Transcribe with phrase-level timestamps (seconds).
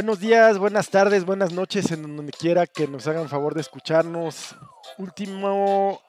[0.00, 4.54] Buenos días, buenas tardes, buenas noches, en donde quiera que nos hagan favor de escucharnos.
[4.96, 6.00] Último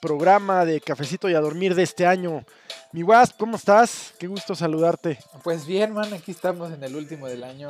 [0.00, 2.42] programa de Cafecito y a Dormir de este año.
[2.90, 4.14] Mi Wasp, ¿cómo estás?
[4.18, 5.18] Qué gusto saludarte.
[5.44, 7.68] Pues bien, man, aquí estamos en el último del año.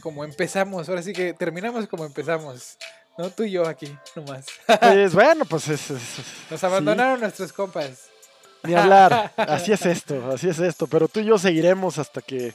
[0.00, 2.76] Como empezamos, ahora sí que terminamos como empezamos.
[3.16, 4.46] No, tú y yo aquí, nomás.
[4.80, 6.00] Pues bueno, pues es, es-
[6.50, 8.06] Nos sí, abandonaron nuestros compas.
[8.64, 9.32] ni hablar.
[9.36, 10.88] Así es esto, así es esto.
[10.88, 12.52] Pero tú y yo seguiremos hasta que,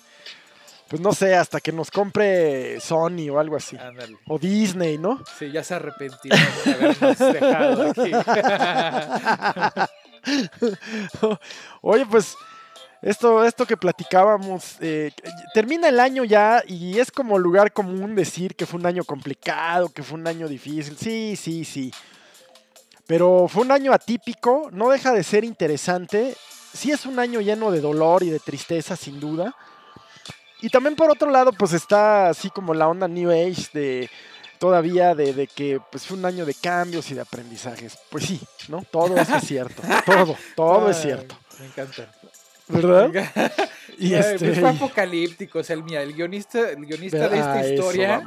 [0.92, 3.78] pues no sé, hasta que nos compre Sony o algo así.
[3.78, 4.18] Ándale.
[4.28, 5.24] O Disney, ¿no?
[5.40, 8.12] Sí, ya se arrepintieron de habernos dejado aquí.
[11.82, 12.36] Oye, pues
[13.02, 15.14] esto, esto que platicábamos, eh,
[15.54, 19.88] termina el año ya y es como lugar común decir que fue un año complicado,
[19.88, 20.98] que fue un año difícil.
[20.98, 21.94] Sí, sí, sí.
[23.08, 26.36] Pero fue un año atípico, no deja de ser interesante.
[26.74, 29.56] Sí es un año lleno de dolor y de tristeza, sin duda.
[30.62, 34.10] Y también por otro lado, pues está así como la onda New Age de
[34.60, 37.98] todavía de, de que pues fue un año de cambios y de aprendizajes.
[38.10, 38.84] Pues sí, ¿no?
[38.92, 39.82] Todo eso es cierto.
[40.06, 41.36] Todo, todo es cierto.
[41.60, 42.12] Me encanta.
[42.68, 43.10] ¿Verdad?
[43.10, 43.52] Me encanta.
[43.98, 44.48] Y Ay, este.
[44.48, 45.60] pues fue apocalíptico.
[45.60, 48.24] O sea, el, mira, el guionista, el guionista de esta a eso historia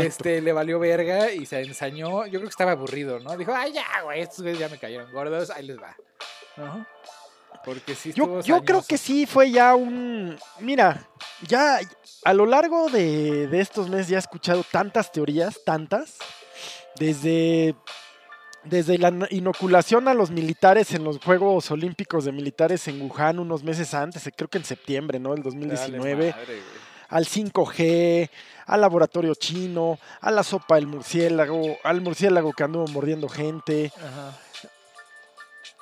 [0.00, 2.24] este, le valió verga y se ensañó.
[2.24, 3.36] Yo creo que estaba aburrido, ¿no?
[3.36, 5.94] Dijo, ay, ya, güey, estos güeyes ya me cayeron gordos, ahí les va.
[6.56, 6.86] ¿No?
[7.66, 10.38] Porque sí Yo, yo creo que sí fue ya un.
[10.60, 11.06] Mira,
[11.46, 11.80] ya
[12.24, 16.16] a lo largo de, de estos meses ya he escuchado tantas teorías, tantas.
[16.98, 17.74] Desde.
[18.64, 23.38] Desde la no- inoculación a los militares en los Juegos Olímpicos de Militares en Wuhan
[23.38, 25.34] unos meses antes, eh, creo que en septiembre, ¿no?
[25.34, 26.30] El Dale 2019.
[26.32, 26.58] madre, güey.
[27.08, 28.28] al 5G,
[28.66, 34.36] al laboratorio chino, a la sopa del murciélago, al murciélago que anduvo mordiendo gente, Ajá.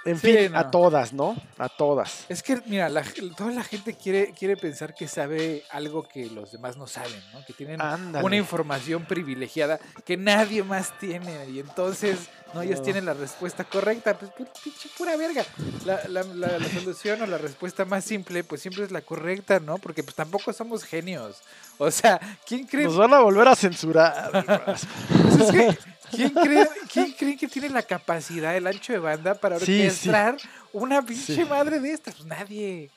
[0.04, 1.36] En Sí, fin, a todas, ¿no?
[1.58, 2.24] A todas.
[2.28, 3.04] Es que, mira, la-
[3.36, 7.44] toda la gente quiere, quiere pensar que sabe algo que los demás no saben, ¿no?
[7.46, 8.24] Que tienen Ándale.
[8.24, 11.48] una información privilegiada que nadie más tiene.
[11.48, 12.18] Y entonces,
[12.52, 12.84] no, ellos No.
[12.84, 14.18] tienen la respuesta correcta.
[14.18, 15.44] Pues, pu- pinche pura verga.
[15.86, 19.58] La, la, la- la solución o la respuesta más simple, pues siempre es la correcta,
[19.58, 19.78] ¿no?
[19.78, 21.38] Porque pues tampoco somos genios.
[21.78, 24.30] O sea, ¿quién cree, Nos van a volver a censurar.
[24.68, 25.78] pues, es que,
[26.14, 29.72] ¿quién cree, quién cree que tiene la capacidad, el ancho de banda para Sí, sí.
[30.08, 30.36] orquestar
[30.72, 31.44] una pinche Sí.
[31.44, 32.14] madre de estas?
[32.14, 32.90] Pues nadie.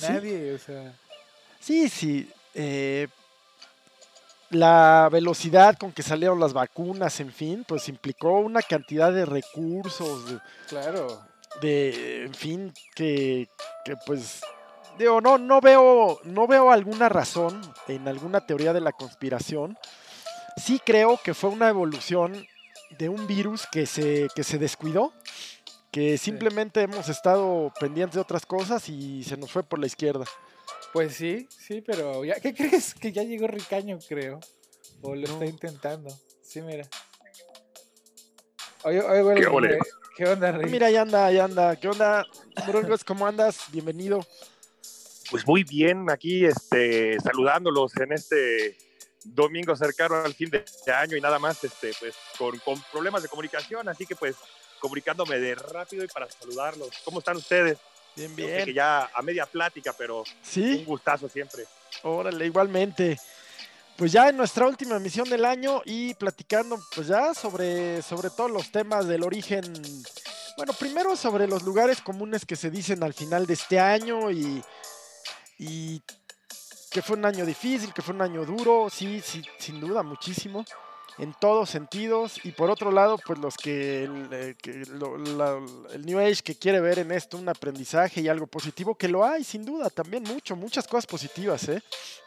[0.00, 0.92] Nadie, o sea.
[1.60, 2.30] Sí, sí.
[2.54, 3.08] eh,
[4.50, 10.30] la velocidad con que salieron las vacunas, en fin, pues implicó una cantidad de recursos,
[10.30, 11.22] de, Claro.
[11.60, 13.48] de, en fin, que,
[13.84, 14.40] que pues
[14.98, 19.76] digo, no, no veo, no veo alguna razón en alguna teoría de la conspiración.
[20.56, 22.46] Sí creo que fue una evolución
[22.98, 25.12] de un virus que se, que se descuidó,
[25.90, 30.24] que simplemente hemos estado pendientes de otras cosas y se nos fue por la izquierda.
[30.92, 32.94] Pues sí, sí, pero ya, ¿qué crees?
[33.00, 34.40] Que ya llegó Ricaño, creo.
[35.02, 35.34] O lo No.
[35.34, 36.10] está intentando.
[36.42, 36.88] Sí, mira.
[38.84, 39.68] Oye, oye, güey, ¿Qué ole?
[39.68, 39.78] güey,
[40.16, 40.70] ¿Qué onda, Rick?
[40.70, 41.76] Mira, ya anda, ya anda.
[41.76, 42.26] ¿Qué onda?
[43.06, 43.64] ¿cómo andas?
[43.70, 44.20] Bienvenido.
[45.30, 48.76] Pues muy bien, aquí este, saludándolos en este
[49.34, 53.28] domingo cercano al fin de año y nada más, este, pues con, con problemas de
[53.28, 54.36] comunicación, así que pues
[54.80, 56.90] comunicándome de rápido y para saludarlos.
[57.04, 57.78] ¿Cómo están ustedes?
[58.16, 58.74] Bien, que bien.
[58.74, 61.64] ya a media plática, pero un Sí, gustazo siempre.
[62.02, 63.18] órale, igualmente.
[63.96, 68.50] Pues ya en nuestra última emisión del año y platicando pues ya sobre, sobre todos
[68.50, 69.64] los temas del origen.
[70.56, 74.62] Bueno, primero sobre los lugares comunes que se dicen al final de este año y,
[75.58, 76.00] y
[76.90, 80.64] que fue un año difícil, que fue un año duro, sí, sí, sin duda, muchísimo,
[81.18, 82.40] en todos sentidos.
[82.44, 84.56] Y por otro lado, pues los que, el, eh,
[85.92, 89.24] el New Age que quiere ver en esto un aprendizaje y algo positivo, que lo
[89.24, 91.82] hay, sin duda, también mucho, muchas cosas positivas, ¿eh?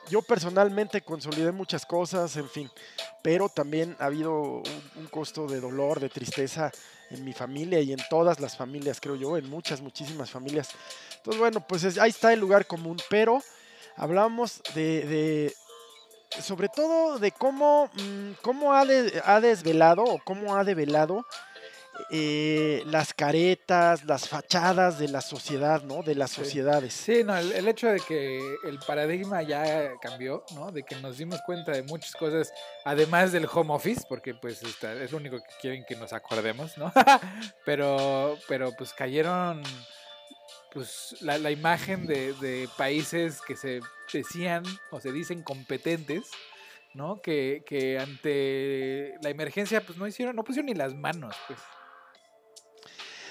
[0.09, 2.69] Yo personalmente consolidé muchas cosas, en fin,
[3.21, 4.63] pero también ha habido un,
[4.95, 6.71] un costo de dolor, de tristeza
[7.09, 10.69] en mi familia y en todas las familias, creo yo, en muchas, muchísimas familias.
[11.17, 13.41] Entonces, bueno, pues es- ahí está el lugar común, pero
[14.01, 15.53] hablamos de, de-
[16.41, 21.25] sobre todo de cómo, mm, cómo ha, de- ha desvelado o cómo ha develado
[22.09, 26.01] eh, las caretas, las fachadas de la sociedad, ¿no?
[26.01, 26.37] De las Sí.
[26.43, 26.93] sociedades.
[26.93, 30.71] Sí, no, el, el hecho de que el paradigma ya cambió, ¿no?
[30.71, 32.51] De que nos dimos cuenta de muchas cosas,
[32.85, 36.75] además del home office, porque pues esta- es lo único que quieren que nos acordemos,
[36.77, 36.91] ¿no?
[37.65, 39.61] pero, pero pues cayeron,
[40.73, 43.81] pues la, la imagen de, de países que se
[44.11, 46.29] decían o se dicen competentes,
[46.93, 47.21] ¿no?
[47.21, 51.59] Que, que ante la emergencia pues no hicieron, no pusieron ni las manos, pues.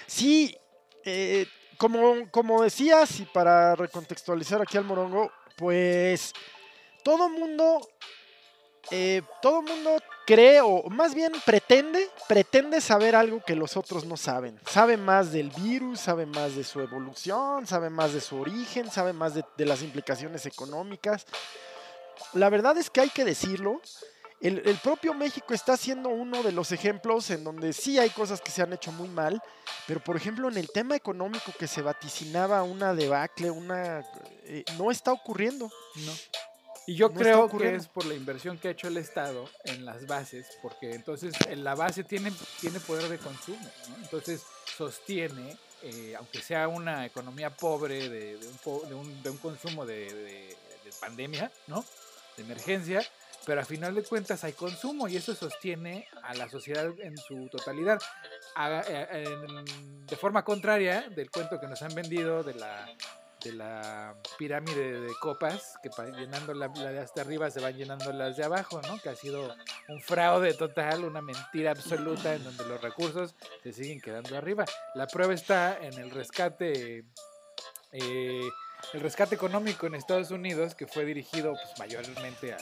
[0.07, 0.57] Sí,
[1.05, 1.47] eh,
[1.79, 6.33] como, como decías, y para recontextualizar aquí al morongo, pues
[7.03, 7.81] todo mundo
[8.91, 14.17] eh, todo mundo cree, o más bien pretende, pretende saber algo que los otros no
[14.17, 14.59] saben.
[14.67, 19.13] Sabe más del virus, sabe más de su evolución, sabe más de su origen, sabe
[19.13, 21.27] más de, las implicaciones económicas.
[22.33, 23.81] La verdad es que hay que decirlo.
[24.41, 28.41] El, el, propio México está siendo uno de los ejemplos en donde sí hay cosas
[28.41, 29.43] que se han hecho muy mal,
[29.87, 34.03] pero por ejemplo en el tema económico que se vaticinaba una debacle, una
[34.45, 35.71] eh, no está ocurriendo.
[35.97, 36.13] No.
[36.87, 39.85] Y yo no creo que es por la inversión que ha hecho el Estado en
[39.85, 43.97] las bases, porque entonces en la base tiene, tiene poder de consumo, ¿no?
[43.97, 44.43] entonces
[44.77, 49.87] sostiene, eh, aunque sea una economía pobre de, de, un, de un, de un consumo
[49.87, 50.57] de, de
[51.01, 51.85] pandemia, ¿no?
[52.37, 53.03] de emergencia,
[53.47, 57.49] pero a final de cuentas hay consumo y eso sostiene a la sociedad en su
[57.49, 57.99] totalidad.
[58.55, 62.87] A, a, en, de forma contraria del cuento que nos han vendido de la,
[63.45, 68.13] de la pirámide de copas, que llenando la, la, de hasta arriba se van llenando
[68.13, 69.01] las de abajo, ¿no?
[69.01, 69.55] Que ha sido
[69.89, 74.65] un fraude total, una mentira absoluta en donde los recursos se siguen quedando arriba.
[74.95, 77.05] La prueba está en el rescate.
[77.93, 78.49] Eh,
[78.93, 82.59] el rescate económico en Estados Unidos, que fue dirigido pues, mayormente a,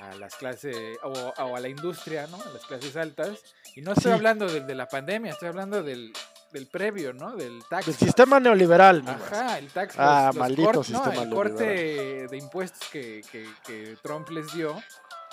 [0.00, 2.40] a las clases o, o, a la industria, ¿no?
[2.40, 3.42] A las clases altas.
[3.74, 4.16] Y no estoy sí.
[4.16, 6.12] hablando de, de, la pandemia, estoy hablando del,
[6.52, 7.36] del previo, ¿no?
[7.36, 7.86] Del tax.
[7.86, 9.02] Del sistema neoliberal.
[9.06, 9.94] Ajá, el tax.
[9.98, 11.22] Ah, los, los maldito sistema ¿no?
[11.22, 14.80] El corte de impuestos que, que, que, Trump les dio.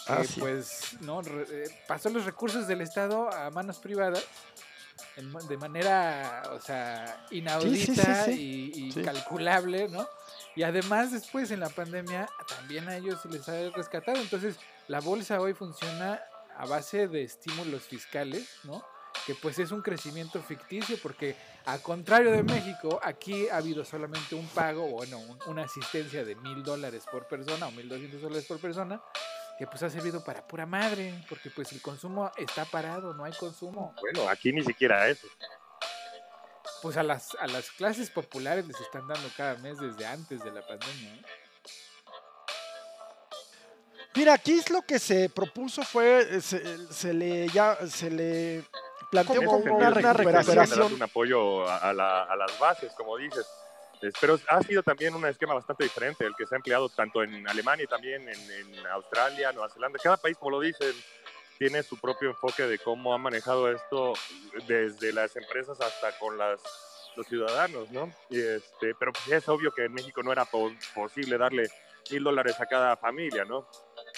[0.08, 0.40] Ah, sí.
[0.40, 1.22] Pues, ¿no?
[1.22, 1.46] Re,
[1.88, 4.24] pasó los recursos del Estado a manos privadas
[5.48, 10.08] de manera, o sea, inaudita sí, y, y calculable, ¿no?
[10.56, 14.20] Y además después en la pandemia también a ellos se les ha rescatado.
[14.20, 14.58] Entonces
[14.88, 16.22] la bolsa hoy funciona
[16.58, 18.84] a base de estímulos fiscales, ¿no?
[19.26, 21.36] Que pues es un crecimiento ficticio porque
[21.66, 26.36] a contrario de México, aquí ha habido solamente un pago, bueno, un, una asistencia de
[26.36, 29.02] mil dólares por persona o mil doscientos dólares por persona,
[29.58, 33.34] que pues ha servido para pura madre, porque pues el consumo está parado, no hay
[33.34, 33.96] consumo.
[34.00, 35.28] Bueno, aquí ni siquiera eso
[36.86, 40.52] pues a las, a las clases populares les están dando cada mes desde antes de
[40.52, 41.16] la pandemia.
[41.16, 41.22] ¿eh?
[44.14, 48.64] Mira, aquí es lo que se propuso fue, se, se le ya, se le
[49.10, 50.94] planteó como una, una recuperación.
[50.94, 53.46] Un apoyo a, la, a, las bases, como dices.
[54.20, 57.48] Pero ha sido también un esquema bastante diferente, el que se ha empleado tanto en
[57.48, 59.98] Alemania y también en, en Australia, Nueva Zelanda.
[60.02, 60.94] Cada país, como lo dicen,
[61.58, 64.14] tiene su propio enfoque de cómo ha manejado esto
[64.68, 66.60] desde las empresas hasta con las,
[67.16, 68.12] los ciudadanos, ¿no?
[68.30, 71.70] Y este, pero pues es obvio que en México no era po posible darle
[72.12, 73.68] mil dólares a cada familia, ¿no?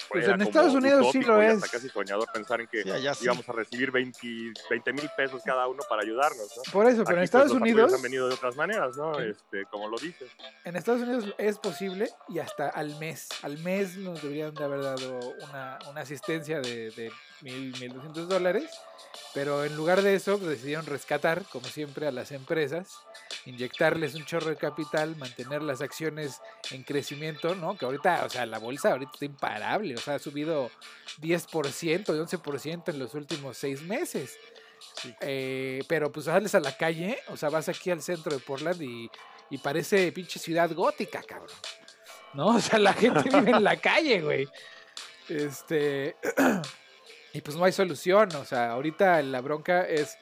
[0.08, 1.60] Pues en Estados Unidos sí lo es.
[1.70, 2.88] casi soñador pensar en que sí,
[3.22, 3.50] íbamos sí.
[3.50, 6.48] a recibir 20 mil pesos cada uno para ayudarnos.
[6.56, 6.62] ¿no?
[6.72, 7.92] Por eso, pero Aquí, en Estados pues, Unidos.
[7.92, 9.18] han venido de otras maneras, ¿no?
[9.20, 10.30] Este, como lo dices.
[10.64, 13.28] En Estados Unidos es posible y hasta al mes.
[13.42, 18.28] Al mes nos deberían de haber dado una, una asistencia de, de mil, mil doscientos
[18.28, 18.70] dólares.
[19.34, 22.96] Pero en lugar de eso, pues, decidieron rescatar, como siempre, a las empresas,
[23.46, 26.40] inyectarles un chorro de capital, mantener las acciones
[26.70, 27.76] en crecimiento, ¿no?
[27.76, 30.70] Que ahorita, o sea, la bolsa ahorita está imparable, o sea, ha subido
[31.20, 34.38] 10%, 11% en los últimos seis meses.
[35.02, 35.14] Sí.
[35.20, 38.80] Eh, pero pues sales a la calle, o sea, vas aquí al centro de Portland
[38.82, 39.10] y,
[39.50, 41.56] y parece pinche ciudad gótica, cabrón.
[42.34, 42.48] ¿No?
[42.56, 44.48] O sea, la gente vive en la calle, güey.
[45.28, 46.16] Este.
[47.38, 50.18] Y pues no hay solución, o sea, ahorita la bronca es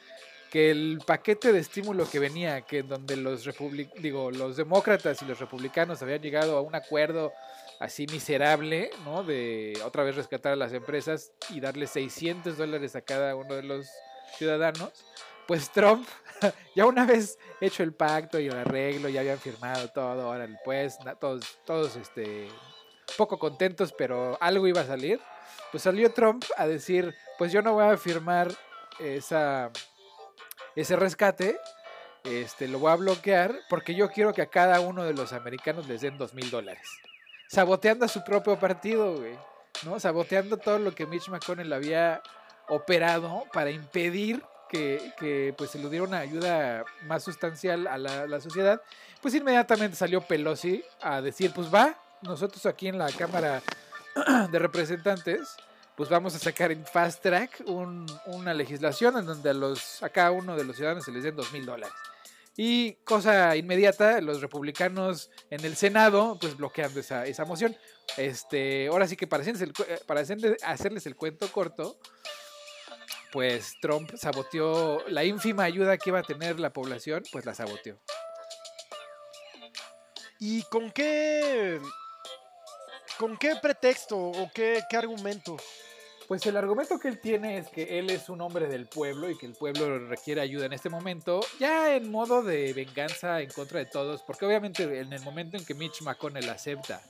[0.51, 3.49] que el paquete de estímulo que venía, que donde los
[4.03, 7.33] digo, los demócratas y los republicanos habían llegado a un acuerdo
[7.81, 9.25] así miserable, ¿no?
[9.25, 13.63] De otra vez rescatar a las empresas y darle 600 dólares a cada uno de
[13.63, 13.89] los
[14.37, 14.93] ciudadanos,
[15.49, 16.07] pues Trump,
[16.77, 20.99] ya una vez hecho el pacto y el arreglo, ya habían firmado todo, ahora pues,
[21.19, 22.49] todos, todos, este,
[23.17, 25.19] poco contentos, pero algo iba a salir
[25.71, 28.49] pues salió Trump a decir, pues yo no voy a firmar
[28.99, 29.71] esa,
[30.75, 31.59] ese rescate,
[32.25, 35.87] este, lo voy a bloquear porque yo quiero que a cada uno de los americanos
[35.87, 36.89] les den dos mil dólares.
[37.49, 39.37] Saboteando a su propio partido, güey.
[39.85, 40.01] ¿no?
[40.01, 42.23] Saboteando todo lo que Mitch McConnell había
[42.69, 48.27] operado para impedir que, que, pues se le diera una ayuda más sustancial a la,
[48.27, 48.83] la, sociedad,
[49.23, 53.63] pues inmediatamente salió Pelosi a decir, pues va, nosotros aquí en la Cámara
[54.51, 55.57] de Representantes
[55.97, 60.11] pues vamos a sacar en fast track un, una legislación en donde a, los, a
[60.11, 61.95] cada uno de los ciudadanos se les den dos mil dólares.
[62.59, 67.77] Y cosa inmediata, los republicanos en el Senado, pues bloqueando esa, esa moción.
[68.17, 69.73] Este, ahora sí que para hacerles, el,
[70.07, 71.99] para hacerles el cuento corto,
[73.33, 77.99] pues Trump saboteó la ínfima ayuda que iba a tener la población, pues la saboteó.
[80.39, 81.81] ¿Y con qué
[83.19, 85.57] ¿Con qué pretexto o qué, qué argumento?
[86.29, 89.39] Pues el argumento que él tiene es que él es un hombre del pueblo y
[89.39, 93.79] que el pueblo requiere ayuda en este momento, ya en modo de venganza en contra
[93.79, 97.01] de todos, porque obviamente en el momento en que Mitch McConnell acepta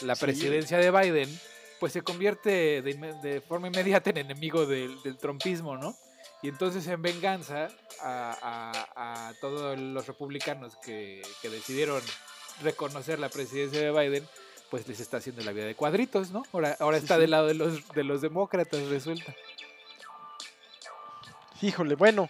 [0.00, 0.24] la Sí.
[0.24, 1.40] presidencia de Biden,
[1.78, 5.96] pues se convierte de, forma inmediata en enemigo del, del trumpismo, ¿no?
[6.42, 7.68] Y entonces en venganza
[8.02, 12.02] a, a- a todos los republicanos que, que decidieron
[12.62, 14.28] reconocer la presidencia de Biden,
[14.70, 16.44] pues les está haciendo la vida de cuadritos, ¿no?
[16.52, 17.20] Ahora, ahora Sí, está sí.
[17.22, 19.34] del lado de los, de los demócratas, resulta.
[21.60, 22.28] Híjole, bueno,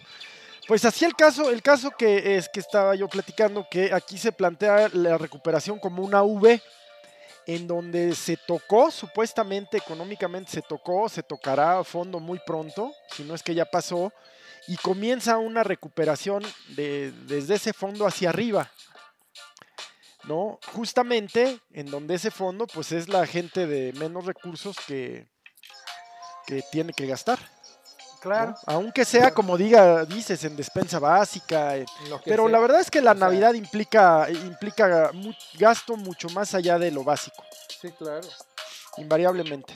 [0.67, 4.31] pues así el caso, el caso que es que estaba yo platicando, que aquí se
[4.31, 6.61] plantea la recuperación como una V,
[7.45, 13.23] en donde se tocó, supuestamente económicamente se tocó, se tocará a fondo muy pronto, si
[13.23, 14.11] no es que ya pasó,
[14.67, 16.43] y comienza una recuperación
[16.75, 18.69] de, desde ese fondo hacia arriba.
[20.25, 20.59] ¿No?
[20.73, 25.27] Justamente en donde ese fondo, pues es la gente de menos recursos que,
[26.45, 27.39] que tiene que gastar.
[27.39, 28.55] ¿no?
[28.67, 29.35] Aunque sea, Claro.
[29.35, 31.75] como diga, dices, en despensa básica.
[32.25, 32.51] Pero sea.
[32.51, 36.77] la verdad es que la o sea- Navidad implica, implica mu- gasto mucho más allá
[36.77, 37.41] de lo básico,
[37.81, 38.27] Sí, claro.
[38.97, 39.73] invariablemente.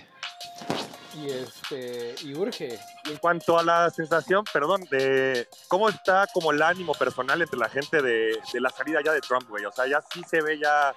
[1.15, 2.79] Y este y urge.
[3.05, 7.69] En cuanto a la sensación, perdón, de cómo está como el ánimo personal entre la
[7.69, 9.63] gente de, de la salida ya de Trump, güey.
[9.65, 10.95] O sea, ya sí se ve ya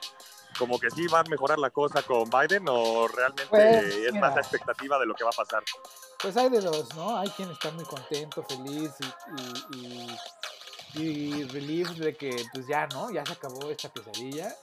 [0.59, 4.21] como que sí va a mejorar la cosa con Biden o realmente Pues, es mira.
[4.27, 5.63] más la expectativa de lo que va a pasar.
[6.23, 7.19] Pues hay de dos, ¿no?
[7.19, 8.91] Hay quien está muy contento, feliz
[9.37, 10.17] y, y,
[10.95, 13.11] y, y relief de que pues ya, ¿no?
[13.11, 14.57] Ya se acabó esta pesadilla.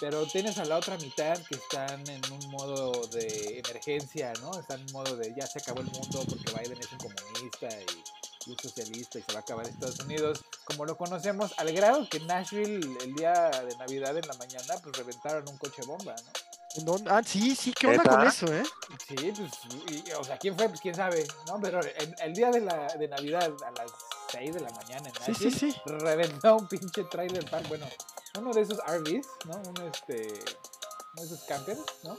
[0.00, 4.58] Pero tienes a la otra mitad que están en un modo de emergencia, ¿no?
[4.58, 7.68] Están en un modo de ya se acabó el mundo porque Biden es un comunista
[7.68, 11.70] y, y un socialista y se va a acabar Estados Unidos como lo conocemos, al
[11.72, 15.82] grado que en Nashville el día de Navidad en la mañana pues reventaron un coche
[15.86, 16.32] bomba, ¿no?
[17.08, 18.62] Ah, sí, sí, ¿qué onda con eso, eh?
[19.08, 19.50] Sí, pues,
[19.88, 20.68] y- y, o sea, ¿quién fue?
[20.68, 21.58] Pues quién sabe, ¿no?
[21.60, 23.90] Pero en- el día de, la, de Navidad a las
[24.30, 25.80] 6 de la mañana en Sí, sí, Nashville, sí.
[25.86, 27.86] reventó un pinche trailer park, bueno,
[28.38, 29.62] uno de esos RVs, ¿no?
[29.68, 32.16] Uno, este, uno de esos campers, ¿no?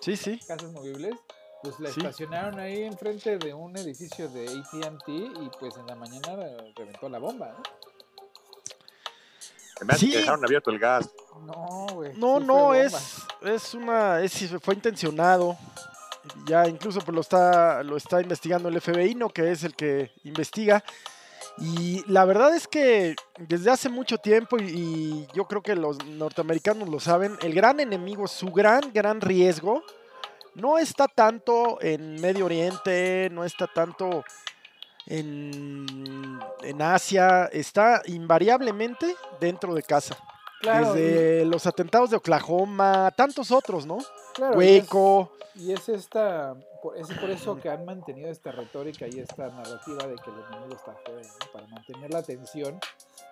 [0.00, 0.38] Sí, sí.
[0.46, 1.14] Casas movibles,
[1.62, 2.00] pues la Sí.
[2.00, 6.36] estacionaron ahí enfrente de un edificio de AT&T y pues en la mañana
[6.76, 7.62] reventó la bomba, ¿no?
[9.78, 10.10] Se me Sí.
[10.10, 11.08] que dejaron abierto el gas.
[11.46, 12.12] No, güey.
[12.16, 12.94] No, sí no, es,
[13.42, 15.56] es una, es, fue intencionado.
[16.44, 19.30] Ya incluso pues, lo está, lo está investigando el FBI, ¿no?
[19.30, 20.84] Que es el que investiga.
[21.60, 26.88] Y la verdad es que desde hace mucho tiempo, y, yo creo que los norteamericanos
[26.88, 29.82] lo saben, el gran enemigo, su gran, gran riesgo,
[30.54, 34.24] no está tanto en Medio Oriente, no está tanto
[35.06, 40.16] en, en Asia, está invariablemente dentro de casa.
[40.60, 43.98] Claro, y- Desde los atentados de Oklahoma, tantos otros, ¿no?
[44.34, 45.32] claro, y es- Hueco.
[45.56, 50.06] Y es esta, por- es por eso que han mantenido esta retórica y esta narrativa
[50.06, 51.52] de que el enemigo está afuera, ¿no?
[51.52, 52.78] para mantener la atención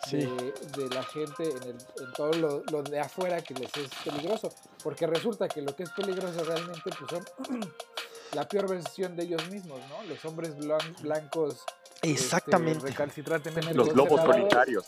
[0.06, 0.16] Sí.
[0.18, 3.88] de, de la gente en, el- en todo lo, lo de afuera que les es
[4.04, 4.48] peligroso,
[4.82, 7.60] porque resulta que lo que es peligroso realmente pues son
[8.34, 10.02] la peor versión de ellos mismos, ¿no?
[10.04, 11.62] Los hombres blan- blancos
[11.96, 12.86] este, Exactamente.
[12.86, 14.86] recalcitrantemente Los lobos solitarios.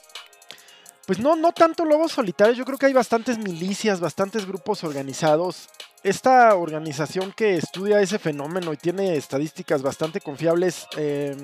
[1.06, 5.68] Pues no, no tanto lobos solitarios, yo creo que hay bastantes milicias, bastantes grupos organizados.
[6.02, 11.36] Esta organización que estudia ese fenómeno y tiene estadísticas bastante confiables, em,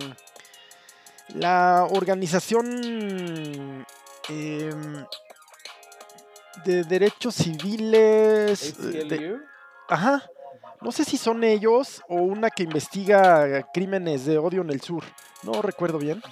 [1.34, 3.84] la organización
[4.28, 5.04] em,
[6.64, 9.16] de derechos civiles, eh, de-
[9.88, 10.22] ajá,
[10.80, 15.02] no sé si son ellos o una que investiga crímenes de odio en el sur,
[15.42, 16.22] no recuerdo bien.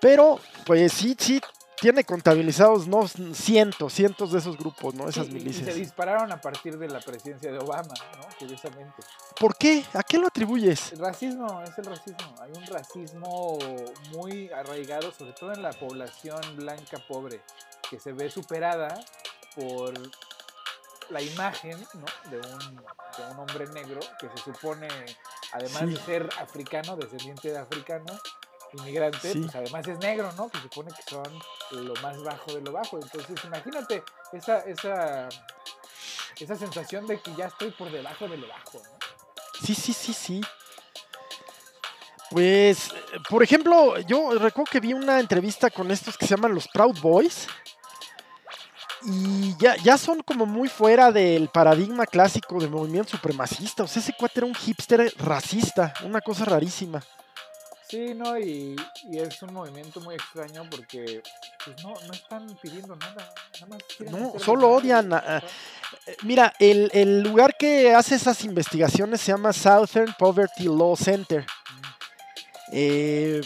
[0.00, 1.40] Pero, pues sí, sí,
[1.80, 5.08] tiene contabilizados no cientos, cientos de esos grupos, ¿no?
[5.08, 5.66] Esas Sí, y- y milicias.
[5.66, 8.26] se dispararon a partir de la presidencia de Obama, ¿no?
[8.38, 9.02] Curiosamente.
[9.38, 9.84] ¿Por qué?
[9.94, 10.92] ¿A qué lo atribuyes?
[10.92, 12.34] El racismo, es el racismo.
[12.40, 13.58] Hay un racismo
[14.12, 17.40] muy arraigado, sobre todo en la población blanca pobre,
[17.88, 19.00] que se ve superada
[19.56, 19.94] por
[21.10, 22.30] la imagen ¿no?
[22.30, 24.86] de, un, de un hombre negro que se supone,
[25.52, 25.86] además Sí.
[25.86, 28.06] de ser africano, descendiente de africano,
[28.74, 29.40] inmigrante, Sí.
[29.40, 30.48] pues además es negro, ¿no?
[30.48, 32.98] Que se supone que son lo más bajo de lo bajo.
[33.00, 35.28] Entonces, imagínate esa, esa,
[36.38, 38.90] esa sensación de que ya estoy por debajo de lo bajo, ¿no?
[39.66, 40.40] Sí, sí, sí, sí.
[42.30, 42.90] Pues,
[43.28, 46.98] por ejemplo, yo recuerdo que vi una entrevista con estos que se llaman los Proud
[47.00, 47.48] Boys.
[49.02, 53.82] Y ya, ya son como muy fuera del paradigma clásico del movimiento supremacista.
[53.82, 57.02] O sea, ese cuate era un hipster racista, una cosa rarísima.
[57.90, 58.76] Sí, no, y,
[59.10, 61.22] y es un movimiento muy extraño porque
[61.64, 63.34] pues no, no están pidiendo nada.
[63.54, 65.42] Nada más quieren No, solo odian a-
[66.06, 71.44] Eh, Mira, el, el lugar que hace esas investigaciones se llama Southern Poverty Law Center.
[72.72, 73.40] eh,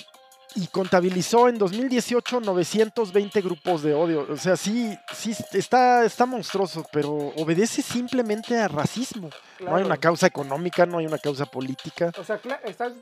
[0.56, 4.26] y contabilizó en 2018 920 grupos de odio.
[4.30, 9.30] O sea, sí, sí está, está monstruoso, pero obedece simplemente a racismo.
[9.60, 12.12] No hay una causa económica, no hay una causa política.
[12.18, 12.92] O sea, estás,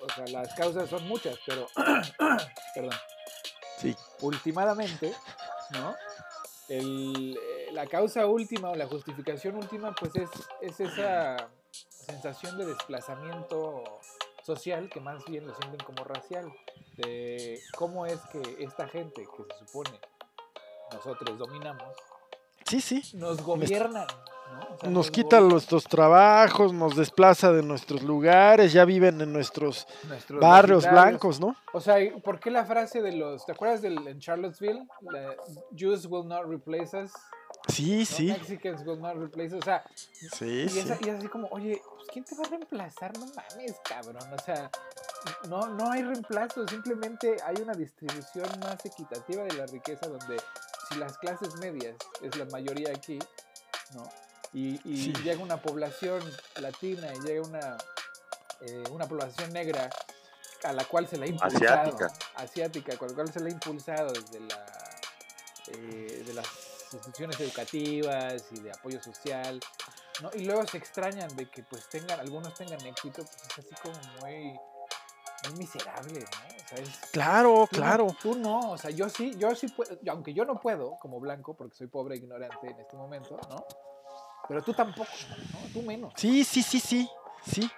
[0.00, 1.66] o sea, las causas son muchas, pero,
[2.74, 2.94] perdón,
[3.78, 3.94] Sí.
[4.20, 5.14] ultimadamente,
[5.70, 5.94] ¿no?
[6.68, 10.28] El, eh, la causa última o la justificación última, pues es,
[10.60, 11.36] es esa
[11.88, 13.84] sensación de desplazamiento
[14.42, 16.52] social que más bien lo sienten como racial,
[16.98, 19.98] de cómo es que esta gente que se supone
[20.92, 21.94] nosotros dominamos,
[22.66, 23.02] Sí, sí.
[23.16, 24.06] nos gobiernan,
[24.52, 24.74] ¿no?
[24.74, 29.32] O sea, Nos quita gobiernan nuestros trabajos, nos desplaza de nuestros lugares, ya viven en
[29.32, 31.54] nuestros nuestros barrios blancos, ¿no?
[31.72, 34.86] O sea, ¿y ¿por qué la frase de los, ¿te acuerdas del en Charlottesville?
[35.02, 35.34] La,
[35.76, 37.12] Jews will not replace us.
[37.68, 38.04] Sí, ¿no?
[38.06, 39.60] sí, Mexicans will not replace us.
[39.60, 39.84] O sea,
[40.14, 40.78] sí, y, sí.
[40.80, 43.16] es, y es así como, oye, pues ¿quién te va a reemplazar?
[43.18, 44.32] No mames, cabrón.
[44.32, 44.70] O sea,
[45.48, 50.40] no, no hay reemplazo, simplemente hay una distribución más equitativa de la riqueza donde
[50.88, 53.18] si las clases medias es la mayoría aquí,
[53.94, 54.08] ¿no?
[54.54, 55.12] Y, y Sí.
[55.22, 56.22] llega una población
[56.60, 57.76] latina y llega una,
[58.62, 59.90] eh, una población negra
[60.64, 62.12] a la cual se le ha impulsado, Asiática.
[62.36, 64.66] asiática, con la cual se le ha impulsado desde la,
[65.68, 66.46] eh, de las
[66.94, 69.60] instituciones educativas y de apoyo social,
[70.22, 70.30] ¿no?
[70.34, 73.94] Y luego se extrañan de que pues tengan, algunos tengan éxito, pues es así como
[74.20, 74.58] muy,
[75.48, 76.26] muy miserable, ¿no?
[76.64, 78.16] O sea, es, Claro, tú claro.
[78.20, 81.54] tú no, o sea, yo sí, yo sí puedo, aunque yo no puedo como blanco,
[81.54, 83.64] porque soy pobre e ignorante en este momento, ¿no?
[84.48, 85.10] Pero tú tampoco,
[85.52, 85.72] ¿no?
[85.72, 86.12] Tú menos.
[86.16, 87.08] Sí, sí, sí, sí,
[87.46, 87.70] sí.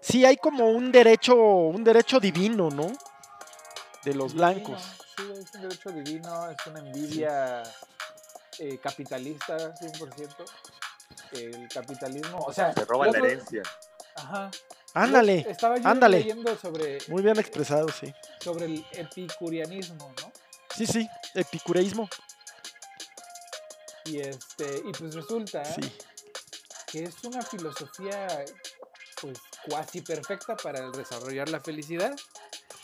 [0.00, 2.86] Sí, hay como un derecho, un derecho divino, ¿no?
[4.04, 4.96] De los blancos.
[5.18, 7.64] Sí, es un derecho divino, es una envidia
[8.60, 10.44] eh, capitalista, 100%.
[11.32, 12.72] El capitalismo, o sea...
[12.72, 13.62] Se roban la herencia.
[14.14, 14.48] Ajá.
[14.94, 16.18] Ándale, Yo Estaba yo ándale.
[16.20, 18.14] leyendo sobre, muy bien expresado, sí.
[18.40, 20.32] sobre el epicurianismo, ¿no?
[20.74, 22.08] Sí, sí, epicureísmo,
[24.04, 25.80] Y, este, y pues resulta sí.
[26.86, 28.44] que es una filosofía
[29.20, 29.36] pues
[29.68, 32.14] cuasi perfecta para desarrollar la felicidad.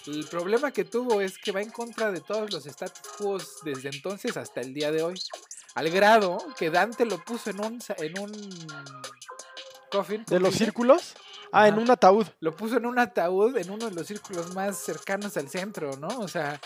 [0.07, 3.88] El problema que tuvo es que va en contra de todos los status quo desde
[3.88, 5.21] entonces hasta el día de hoy.
[5.75, 8.33] Al grado que Dante lo puso en un, en un
[9.90, 10.25] coffin.
[10.25, 11.14] ¿De ¿cómo los círculos?
[11.53, 12.27] Ah, en un ataúd.
[12.40, 16.09] Lo puso en un ataúd en uno de los círculos más cercanos al centro, ¿no?
[16.19, 16.61] O sea,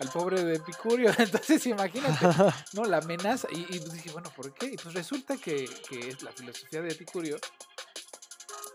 [0.00, 1.12] al pobre de Epicurio.
[1.18, 2.26] Entonces, imagínate,
[2.72, 2.84] ¿no?
[2.84, 3.48] La amenaza.
[3.52, 4.66] Y, y dije, bueno, ¿por qué?
[4.66, 7.36] Y pues resulta que, que la filosofía de Epicurio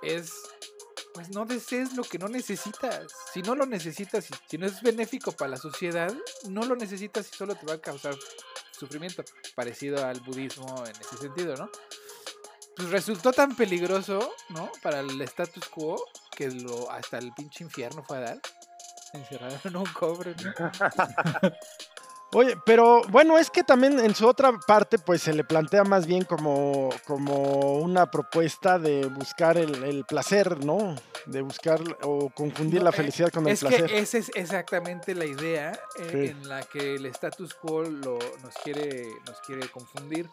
[0.02, 0.32] es,
[1.16, 3.08] pues no desees lo que no necesitas.
[3.34, 6.14] Si no lo necesitas, si, no es benéfico para la sociedad,
[6.50, 8.14] no lo necesitas y solo te va a causar
[8.78, 9.24] sufrimiento.
[9.56, 11.70] Parecido al budismo en ese sentido, ¿no?
[12.76, 14.70] Pues resultó tan peligroso, ¿no?
[14.84, 16.04] Para el status quo
[16.36, 18.42] que lo hasta el pinche infierno fue a dar.
[19.14, 20.52] Encerraron en un cobre, ¿no?
[22.38, 26.06] Oye, pero bueno, es que también en su otra parte, pues se le plantea más
[26.06, 30.96] bien como, como una propuesta de buscar el, el placer, ¿no?
[31.28, 33.86] De buscar o confundir No, la eh, felicidad con el Es placer.
[33.86, 36.18] que esa es exactamente la idea eh, Sí.
[36.32, 40.28] en la que el status quo lo, nos, quiere, nos quiere confundir.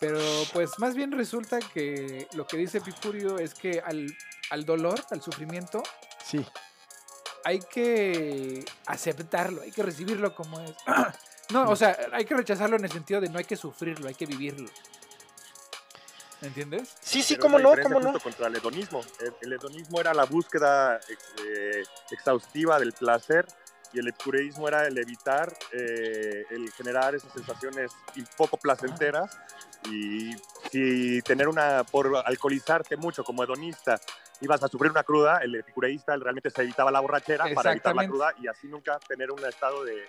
[0.00, 0.18] Pero
[0.54, 4.06] pues más bien resulta que lo que dice Epicurio es que al,
[4.50, 5.82] al dolor, al sufrimiento,
[6.24, 6.44] Sí,
[7.44, 10.72] hay que aceptarlo, hay que recibirlo como es.
[11.50, 14.14] No, o sea, hay que rechazarlo en el sentido de no hay que sufrirlo, hay
[14.14, 14.68] que vivirlo.
[16.40, 16.96] ¿Me entiendes?
[17.00, 18.18] sí, sí, Pero cómo la no, cómo no.
[18.18, 19.00] contra el hedonismo.
[19.20, 20.98] El, el hedonismo era la búsqueda
[21.46, 23.46] eh, exhaustiva del placer
[23.92, 27.92] y el epicureísmo era el evitar, eh, el generar esas sensaciones
[28.36, 29.38] poco placenteras
[29.90, 30.32] y
[30.70, 34.00] si tener una, por alcoholizarte mucho como hedonista,
[34.40, 38.06] ibas a sufrir una cruda, el epicureísta realmente se evitaba la borrachera para evitar la
[38.06, 40.06] cruda y así nunca tener un estado de,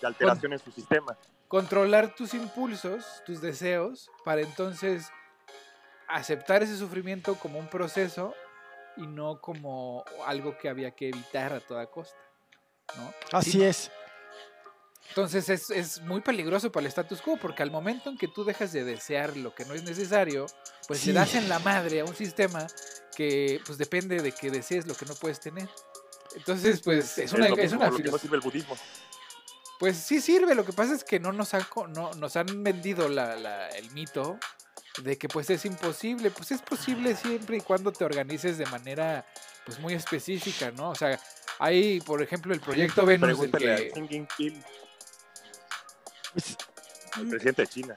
[0.00, 1.16] de alteración en su sistema.
[1.48, 5.08] Controlar tus impulsos, tus deseos, para entonces
[6.08, 8.34] aceptar ese sufrimiento como un proceso
[8.96, 12.16] y no como algo que había que evitar a toda costa.
[12.96, 13.12] ¿no?
[13.32, 13.90] Así Sí, es.
[15.08, 18.44] Entonces es, es muy peligroso para el status quo, porque al momento en que tú
[18.44, 20.46] dejas de desear lo que no es necesario,
[20.86, 21.08] pues Sí.
[21.08, 22.66] le das en la madre a un sistema
[23.14, 25.68] que pues depende de que desees lo que no puedes tener.
[26.34, 28.20] Entonces, pues es una, lo es mismo, una lo que no filosofía.
[28.22, 28.76] sirve el budismo.
[29.82, 33.08] Pues sí sirve, lo que pasa es que no nos han, no, nos han vendido
[33.08, 34.38] la- la- el mito
[34.98, 36.30] de que pues es imposible.
[36.30, 39.26] Pues es posible siempre y cuando te organices de manera
[39.66, 40.90] pues muy específica, ¿no?
[40.90, 41.18] O sea,
[41.58, 44.60] hay, por ejemplo, el proyecto Venus del Pregúntale que...
[46.32, 46.56] Pues,
[47.14, 47.96] al presidente de China.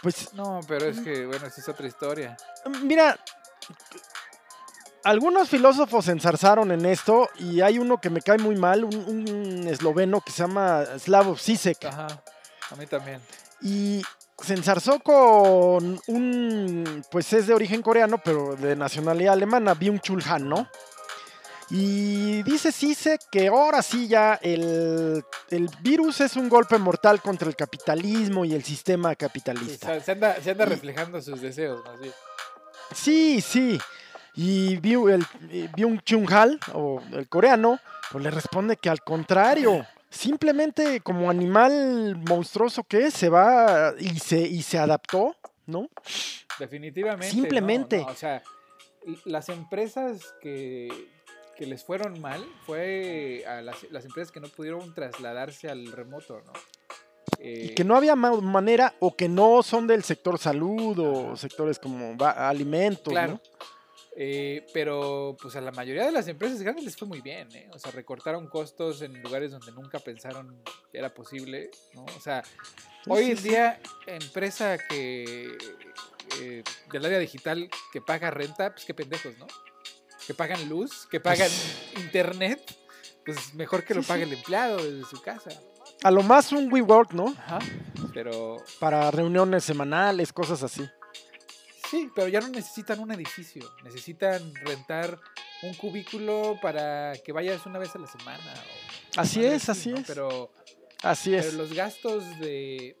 [0.00, 2.34] pues No, pero es que, bueno, esa es otra historia.
[2.82, 3.18] Mira,
[5.04, 8.94] algunos filósofos se ensarzaron en esto y hay uno que me cae muy mal, un,
[8.96, 11.84] un esloveno que se llama Slavoj Zizek.
[11.86, 12.06] Ajá,
[12.70, 13.20] a mí también.
[13.62, 14.02] Y
[14.42, 20.48] se ensarzó con un, pues es de origen coreano, pero de nacionalidad alemana, Byung-Chul Han,
[20.48, 20.68] ¿no?
[21.72, 27.46] Y dice Zizek que ahora sí ya el, el virus es un golpe mortal contra
[27.48, 29.94] el capitalismo y el sistema capitalista.
[29.94, 32.12] se, se anda, se anda Y- reflejando sus deseos, más bien.
[32.92, 33.78] Sí, sí.
[34.34, 37.78] Y Byu- el eh, Byung Chung Hal, o el coreano,
[38.12, 44.18] pues le responde que al contrario, simplemente como animal monstruoso que es, se va y
[44.18, 45.88] se, y se adaptó, ¿no?
[46.58, 47.30] Definitivamente.
[47.30, 47.98] Simplemente.
[47.98, 48.42] No, o sea,
[49.24, 50.88] las empresas que,
[51.56, 56.40] que les fueron mal fue a las, las empresas que no pudieron trasladarse al remoto,
[56.46, 56.52] ¿no?
[57.42, 61.36] Y Eh, que no había ma- manera, o que no son del sector salud o
[61.36, 63.34] sectores como alimentos, Claro.
[63.34, 63.40] ¿no?
[64.16, 67.70] Eh, pero pues a la mayoría de las empresas grandes les fue muy bien, ¿eh?
[67.72, 72.04] O sea, recortaron costos en lugares donde nunca pensaron que era posible, ¿no?
[72.04, 72.42] O sea,
[73.06, 75.56] hoy en día, empresa que
[76.40, 79.46] eh, del área digital que paga renta, pues qué pendejos, ¿no?
[80.26, 81.50] Que pagan luz, que pagan
[81.96, 82.60] internet,
[83.24, 85.50] pues mejor que lo pague el empleado desde su casa.
[86.02, 87.28] A lo más un WeWork, ¿no?
[87.28, 87.58] Ajá.
[88.12, 90.88] Pero Para reuniones semanales, cosas así.
[91.90, 95.18] Sí, pero ya no necesitan un edificio, necesitan rentar
[95.62, 98.54] un cubículo para que vayas una vez a la semana.
[99.16, 100.04] o Así es, así es.
[100.06, 100.52] Pero,
[101.02, 101.54] Así pero es.
[101.54, 102.96] los gastos de,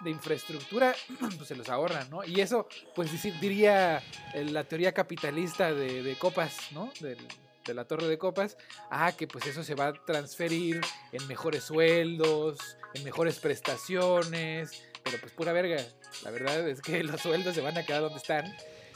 [0.00, 0.94] de infraestructura
[1.36, 2.22] pues se los ahorran, ¿no?
[2.24, 3.98] Y eso, pues diría
[4.34, 6.92] eh, la teoría capitalista de, de copas, ¿no?
[7.00, 7.26] Del-
[7.66, 8.56] de la torre de copas,
[8.90, 10.80] ah, que pues eso se va a transferir
[11.12, 12.56] en mejores sueldos,
[12.94, 15.82] en mejores prestaciones, pero pues pura verga.
[16.22, 18.44] La verdad es que los sueldos se van a quedar donde están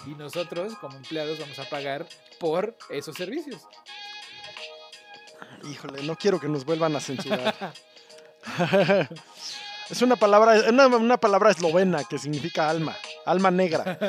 [0.06, 2.06] y nosotros como empleados vamos a pagar
[2.38, 3.62] por esos servicios.
[5.70, 7.72] Híjole, no quiero que nos vuelvan a censurar.
[9.90, 13.98] es una palabra, una, una palabra eslovena que significa alma, alma negra.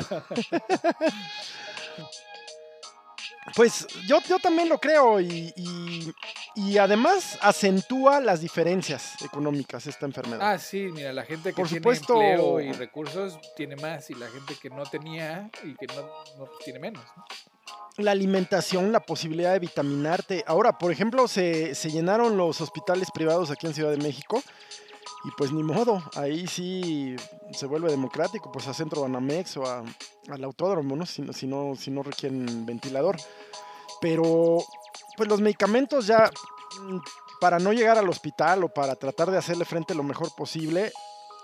[3.56, 6.12] Pues yo, yo también lo creo y, y-
[6.56, 10.40] y además acentúa las diferencias económicas esta enfermedad.
[10.54, 12.14] Ah, sí, mira, la gente que Por tiene supuesto.
[12.22, 16.02] empleo y recursos tiene más y la gente que no tenía y que no,
[16.38, 17.04] no, tiene menos.
[17.16, 17.26] ¿no?
[17.98, 20.44] La alimentación, la posibilidad de vitaminarte.
[20.48, 24.42] Ahora, por ejemplo, se, se llenaron los hospitales privados aquí en Ciudad de México
[25.28, 27.16] y pues ni modo, ahí sí
[27.52, 29.84] se vuelve democrático, pues a Centro Banamex o a-
[30.30, 31.06] al autódromo, ¿no?
[31.06, 33.18] Si, si, no, si no requieren ventilador.
[34.02, 34.60] Pero
[35.18, 36.30] pues los medicamentos ya,
[36.82, 36.98] mm,
[37.42, 40.92] para no llegar al hospital o para tratar de hacerle frente lo mejor posible,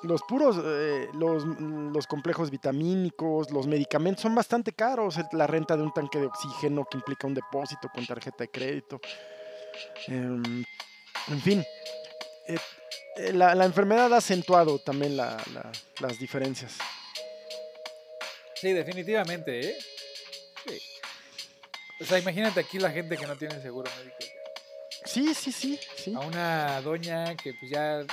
[0.04, 5.16] los puros, eh, los, mm, los complejos vitamínicos, los medicamentos son bastante caros.
[5.32, 9.00] La renta de un tanque de oxígeno que implica un depósito con tarjeta de crédito.
[10.08, 10.64] Em,
[11.28, 11.64] en fin,
[12.56, 12.60] eh,
[13.18, 16.74] eh, la, la enfermedad ha acentuado también la- la- las diferencias.
[18.56, 19.78] Sí, definitivamente, ¿eh?
[20.68, 20.82] Sí.
[22.00, 24.18] O sea, imagínate aquí la gente que no tiene seguro médico.
[25.06, 26.14] Sí, sí, sí, sí.
[26.16, 28.06] A una doña que pues ya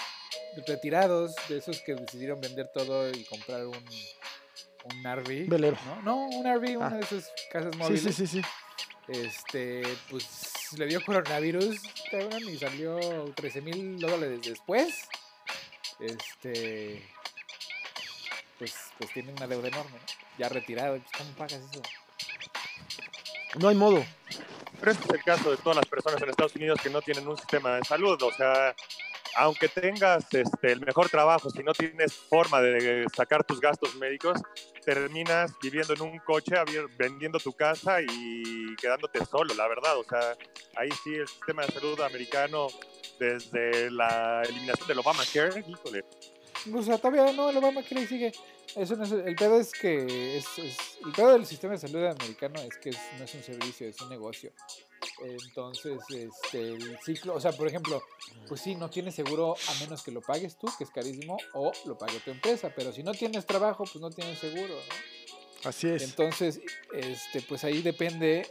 [0.66, 5.48] retirados, de esos que decidieron vender todo y comprar un, un RV.
[5.48, 5.76] Velero.
[5.86, 6.02] ¿no?
[6.02, 6.90] no, un RV, una Ah.
[6.96, 8.02] de esas casas Sí, móviles.
[8.02, 8.42] sí, sí, sí.
[9.08, 10.24] Este, pues
[10.76, 12.98] le dio coronavirus, cabrón, y salió
[13.34, 15.08] 13 mil dólares después.
[16.00, 17.08] Este,
[18.58, 20.06] pues, pues tiene una deuda enorme, ¿no?
[20.38, 21.82] Ya retirado, pues, ¿cómo pagas eso?
[23.58, 24.04] No hay modo.
[24.78, 27.26] Pero este es el caso de todas las personas en Estados Unidos que no tienen
[27.26, 28.20] un sistema de salud.
[28.22, 28.74] O sea,
[29.38, 34.40] aunque tengas este, el mejor trabajo, si no tienes forma de sacar tus gastos médicos,
[34.84, 36.56] terminas viviendo en un coche,
[36.98, 39.96] vendiendo tu casa y quedándote solo, la verdad.
[39.96, 40.36] O sea,
[40.76, 42.66] ahí sí el sistema de salud americano,
[43.20, 46.04] desde la eliminación del Obamacare, híjole,
[46.74, 48.32] O sea, todavía no, el Obama que sigue.
[48.76, 52.04] Eso no es, el pedo es que es, es- el pedo del sistema de salud
[52.04, 54.52] americano es que es- no es un servicio, es un negocio.
[55.24, 58.02] Entonces, este, el ciclo, o sea, por ejemplo,
[58.46, 61.72] pues sí, no tienes seguro a menos que lo pagues tú, que es carísimo, o
[61.86, 65.68] lo pague tu empresa, pero si no tienes trabajo, pues no tienes seguro, ¿no?
[65.68, 66.02] Así es.
[66.02, 66.60] Entonces,
[66.92, 68.46] este, pues ahí depende,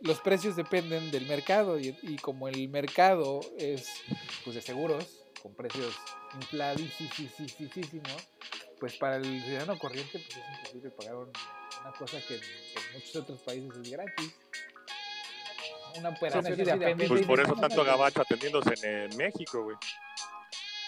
[0.00, 3.86] los precios dependen del mercado y, y como el mercado es
[4.44, 5.04] pues de seguros,
[5.42, 5.94] con precios
[6.34, 8.22] infladísimos,
[8.80, 11.32] pues para el ciudadano corriente pues es imposible pagar un-
[11.82, 14.34] una cosa que en, en muchos otros países es gratis.
[15.98, 17.08] una operación así de apéndice.
[17.08, 17.86] Pues por eso "No, tanto mames".
[17.92, 19.76] gabacho atendiéndose en, en México, güey.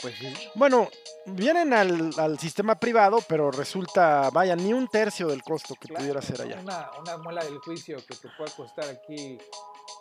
[0.01, 0.35] Pues sí.
[0.57, 0.89] Bueno,
[1.27, 6.01] vienen al, al sistema privado, pero resulta, vaya, ni un tercio del costo que Claro,
[6.01, 6.59] pudiera ser allá.
[6.61, 9.39] Una, una muela del juicio que te puede costar aquí.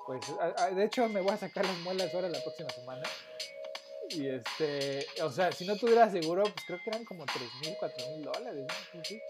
[0.07, 3.03] Pues, a- a- de hecho, me voy a sacar las muelas ahora la próxima semana.
[4.13, 7.75] Y este, o sea, si no tuviera seguro, pues creo que eran como 3 mil,
[7.79, 8.65] 4 mil dólares.
[8.67, 8.75] ¿no?
[8.91, 9.21] Sí, sí.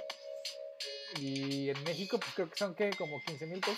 [1.21, 3.77] Y en México, pues creo que son que como 15 mil pesos.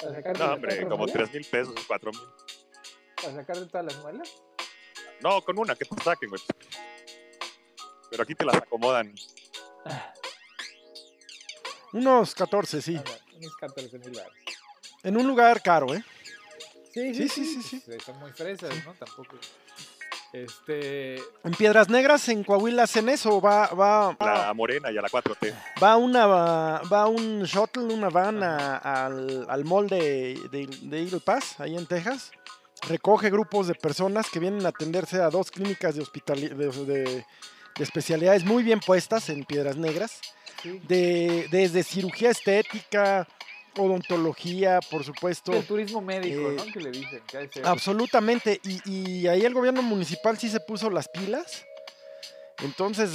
[0.00, 2.20] Para sacarte No, de hombre, como muelas, 3 mil pesos, 4 mil.
[3.16, 4.28] Para sacarte todas las muelas.
[5.20, 6.42] No, con una que te saquen, güey.
[8.10, 9.14] Pero aquí te las acomodan.
[11.92, 12.94] Unos 14, sí.
[12.94, 13.02] No,
[13.36, 14.32] unos 14 mil dólares.
[15.02, 16.04] En un lugar caro, ¿eh?
[16.92, 17.82] Sí, Sí, sí, sí, sí.
[17.86, 18.92] pues, Son muy fresas, ¿no?
[18.94, 19.36] Tampoco.
[20.32, 21.16] Este.
[21.44, 23.40] En Piedras Negras, en Coahuila, hacen eso.
[23.40, 25.54] Va, va, La morena y a la 4T.
[25.82, 31.20] va una, va un shuttle, una van a- al, al mall de, de, de Eagle
[31.20, 32.30] Pass, ahí en Texas.
[32.88, 37.26] Recoge grupos de personas que vienen a atenderse a dos clínicas de, hospitali- de, de-
[37.76, 40.20] de especialidades muy bien puestas en Piedras Negras.
[40.62, 40.78] Sí.
[40.86, 43.26] de, desde cirugía estética,
[43.76, 45.52] odontología, por supuesto.
[45.52, 46.64] El turismo médico, Eh, ¿no?
[46.72, 47.22] Que le dicen.
[47.26, 47.62] Que.
[47.64, 48.60] Absolutamente.
[48.64, 51.64] Y, y ahí el gobierno municipal sí se puso las pilas.
[52.62, 53.10] Entonces,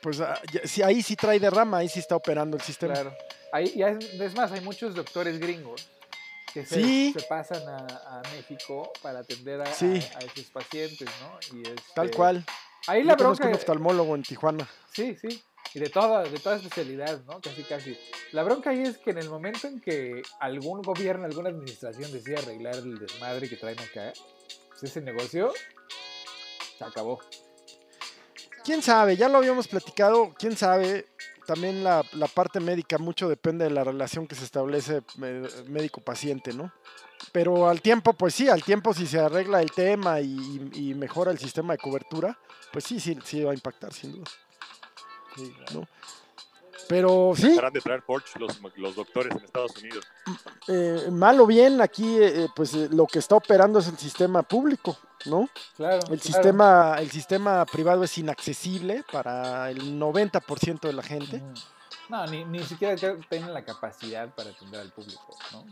[0.00, 0.40] pues ah,
[0.84, 2.94] ahí sí trae derrama, ahí sí está operando el sistema.
[2.94, 3.14] Claro.
[3.52, 5.88] Ahí, ya es, más, hay muchos doctores gringos
[6.54, 7.12] que se, Sí.
[7.16, 7.76] se pasan a,
[8.18, 10.00] a México para atender a, Sí.
[10.14, 11.58] a esos pacientes, ¿no?
[11.58, 11.62] Y
[11.94, 12.44] Tal este, cual.
[12.86, 13.46] Ahí Yo la bronca.
[13.46, 14.68] un oftalmólogo en Tijuana.
[14.92, 15.42] Sí, sí.
[15.74, 17.40] Y de toda, de toda especialidad, ¿no?
[17.40, 17.96] Casi, casi.
[18.32, 22.38] La bronca ahí es que en el momento en que algún gobierno, alguna administración decide
[22.38, 24.12] arreglar el desmadre que traen acá,
[24.68, 25.52] pues ese negocio
[26.76, 27.20] se acabó.
[28.64, 29.16] ¿Quién sabe?
[29.16, 30.34] Ya lo habíamos platicado.
[30.38, 31.06] ¿Quién sabe?
[31.46, 35.02] También la, la parte médica mucho depende de la relación que se establece
[35.68, 36.72] médico-paciente, ¿no?
[37.32, 41.30] Pero al tiempo, pues sí, al tiempo si se arregla el tema y, y mejora
[41.30, 42.38] el sistema de cobertura,
[42.72, 44.30] pues sí, sí, sí va a impactar, sin duda.
[45.72, 45.86] ¿No?
[46.88, 50.04] Pero sí, Dejarán de traer Porsche los, los doctores en Estados Unidos.
[50.66, 54.42] eh, mal o bien, aquí eh, pues eh, lo que está operando es el sistema
[54.42, 55.48] público, ¿no?
[55.76, 55.98] Claro.
[55.98, 56.20] El claro.
[56.20, 61.40] sistema, el sistema privado es inaccesible para el 90% de la gente.
[62.08, 65.64] No, ni, ni siquiera creo que tienen la capacidad para atender al público, ¿no?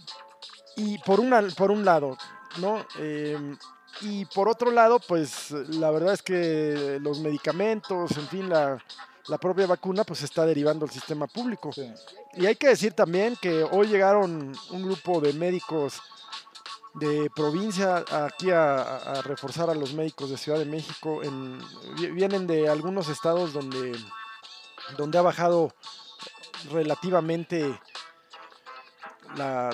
[0.76, 2.16] Y por, una, por un lado,
[2.60, 2.86] ¿no?
[3.00, 3.56] Eh,
[4.02, 8.78] y por otro lado, pues la verdad es que los medicamentos, en fin, la,
[9.28, 11.72] la propia vacuna, pues está derivando al sistema público.
[11.72, 11.92] Sí.
[12.34, 16.00] Y hay que decir también que hoy llegaron un grupo de médicos
[16.94, 21.22] de provincia aquí a, reforzar a los médicos de Ciudad de México.
[21.22, 21.58] En,
[21.96, 23.92] vi- vienen de algunos estados donde,
[24.96, 25.72] donde ha bajado
[26.72, 27.78] relativamente
[29.36, 29.70] la,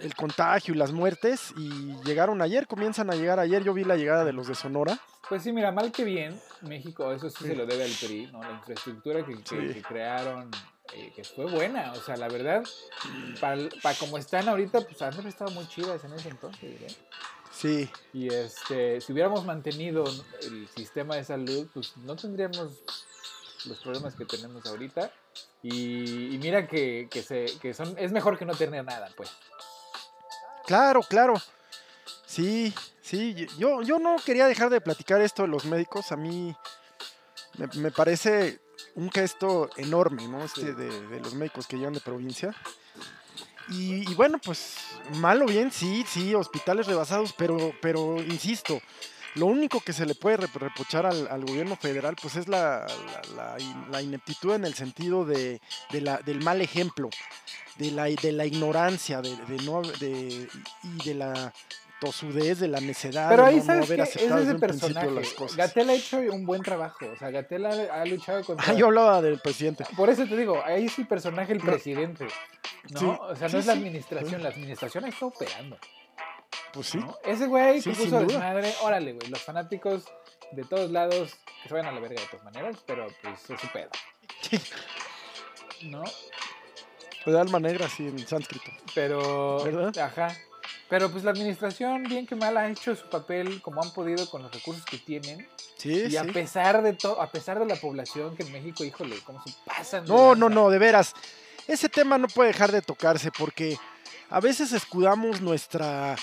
[0.00, 3.62] el contagio y las muertes y llegaron ayer, comienzan a llegar ayer.
[3.62, 4.98] Yo vi la llegada de los de Sonora.
[5.30, 7.46] Pues sí, mira, mal que bien, México, eso sí, Sí.
[7.46, 8.42] se lo debe al PRI, ¿no?
[8.42, 9.74] La infraestructura que, que- Sí.
[9.74, 10.50] que crearon,
[10.92, 12.64] eh, que fue buena, o sea, la verdad,
[13.40, 16.96] para, para como están ahorita, pues han estado muy chidas en ese entonces, ¿eh?
[17.52, 20.04] Sí, Y este, si hubiéramos mantenido
[20.42, 22.72] el sistema de salud, pues no tendríamos
[23.66, 25.12] los problemas que tenemos ahorita.
[25.62, 29.30] Y, y mira que, que, se, que son, es mejor que no tener nada, pues.
[30.66, 31.34] Claro, claro.
[32.30, 33.34] Sí, sí.
[33.58, 36.12] Yo, yo no quería dejar de platicar esto de los médicos.
[36.12, 36.54] A mí
[37.58, 38.60] me, me parece
[38.94, 40.44] un gesto enorme, ¿no?
[40.44, 40.72] Este Sí.
[40.72, 42.54] de, de los médicos que llegan de provincia.
[43.68, 44.76] Y, y bueno, pues
[45.16, 48.80] mal o bien, sí, sí, hospitales rebasados, pero, pero insisto,
[49.34, 52.86] lo único que se le puede rep- reprochar al, al gobierno federal, pues es la,
[53.36, 57.10] la- la in- la ineptitud en el sentido de, de la, del mal ejemplo,
[57.76, 60.48] de la, de la ignorancia, de, de no, de,
[60.84, 61.52] y de la
[62.00, 63.28] tosudez, de la necedad.
[63.28, 65.10] Pero de ahí no- no sabes haber que es ese personaje.
[65.10, 65.56] las cosas.
[65.56, 67.06] Gatel ha hecho un buen trabajo.
[67.12, 68.66] O sea, Gatel ha, ha luchado contra.
[68.70, 69.84] Ah, yo hablaba del presidente.
[69.96, 71.64] Por eso te digo, ahí es el personaje, el No.
[71.66, 72.26] presidente.
[72.90, 72.98] ¿No?
[73.00, 73.78] Sí, O sea, no sí, es la sí.
[73.78, 74.42] administración.
[74.42, 75.78] La administración está operando.
[76.72, 76.98] Pues sí.
[76.98, 77.16] ¿no?
[77.24, 78.20] Ese güey que puso duda.
[78.22, 79.28] desmadre, órale, güey.
[79.28, 80.04] Los fanáticos
[80.52, 83.60] de todos lados que se vayan a la verga de todas maneras, pero pues es
[83.60, 83.90] su pedo.
[85.82, 86.02] ¿No?
[87.24, 88.70] Pues de alma negra, sí, en sánscrito.
[88.94, 89.62] Pero.
[89.64, 89.98] ¿Verdad?
[89.98, 90.34] Ajá.
[90.88, 94.42] Pero pues la administración, bien que mal, ha hecho su papel como han podido con
[94.42, 95.46] los recursos que tienen.
[95.76, 96.16] Sí, y sí.
[96.16, 99.54] a pesar de todo, a pesar de la población que en México, híjole, cómo se
[99.64, 100.04] pasan.
[100.06, 101.14] No, no, no, de veras.
[101.68, 103.78] Ese tema no puede dejar de tocarse porque
[104.28, 106.16] a veces escudamos nuestra...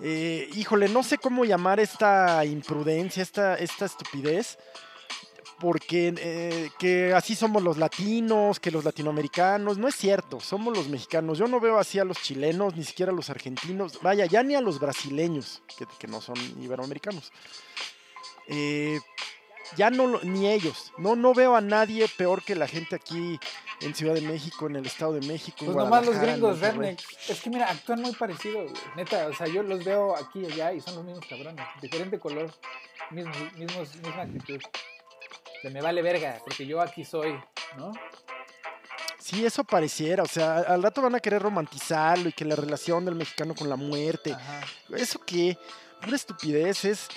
[0.00, 4.58] eh, híjole, no sé cómo llamar esta imprudencia, esta, esta estupidez,
[5.60, 9.78] porque eh, que así somos los latinos, que los latinoamericanos.
[9.78, 11.38] No es cierto, somos los mexicanos.
[11.38, 14.00] Yo no veo así a los chilenos, ni siquiera a los argentinos.
[14.02, 17.32] Vaya, ya ni a los brasileños, que, que no son iberoamericanos.
[18.46, 19.00] Eh,
[19.76, 20.92] ya no, ni ellos.
[20.96, 23.38] No, no veo a nadie peor que la gente aquí
[23.80, 25.58] en Ciudad de México, en el Estado de México.
[25.64, 27.04] Pues nomás los gringos, rednecks.
[27.28, 28.74] Es que mira, actúan muy parecido, güey.
[28.96, 29.26] neta.
[29.26, 31.64] O sea, yo los veo aquí y allá y son los mismos cabrones.
[31.82, 32.50] Diferente color,
[33.10, 34.60] mismos, mismos, misma actitud.
[35.62, 37.38] Se me vale verga, porque yo aquí soy,
[37.76, 37.92] ¿no?
[39.18, 40.22] Sí, eso pareciera.
[40.22, 43.68] O sea, al rato van a querer romantizarlo y que la relación del mexicano con
[43.68, 44.32] la muerte.
[44.32, 44.60] Ajá.
[44.96, 45.58] ¿Eso qué?
[46.00, 47.08] Pura estupidez, es,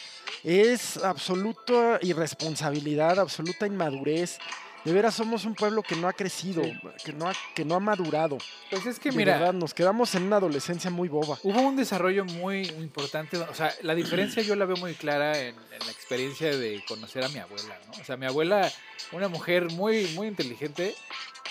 [0.44, 4.40] es absoluta irresponsabilidad, absoluta inmadurez.
[4.84, 6.74] De veras somos un pueblo que no ha crecido, Sí.
[7.06, 8.38] que, no ha, que no ha madurado.
[8.72, 11.38] Pues es que De mira, verdad, nos quedamos en una adolescencia muy boba.
[11.44, 13.38] hubo un desarrollo muy importante.
[13.38, 17.24] O sea, la diferencia yo la veo muy clara en, en la experiencia de conocer
[17.24, 18.02] a mi abuela, ¿no?
[18.02, 18.72] O sea, mi abuela,
[19.12, 20.96] una mujer muy, muy inteligente,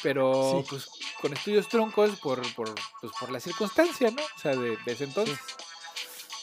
[0.02, 0.66] pero Sí.
[0.70, 0.88] pues
[1.20, 4.22] con estudios truncos por, por, pues, por la circunstancia, ¿no?
[4.22, 5.38] O sea, de, de ese entonces.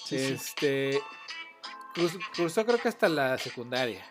[0.06, 1.02] Sí, este
[1.94, 4.06] cruz- cursó creo que hasta la secundaria.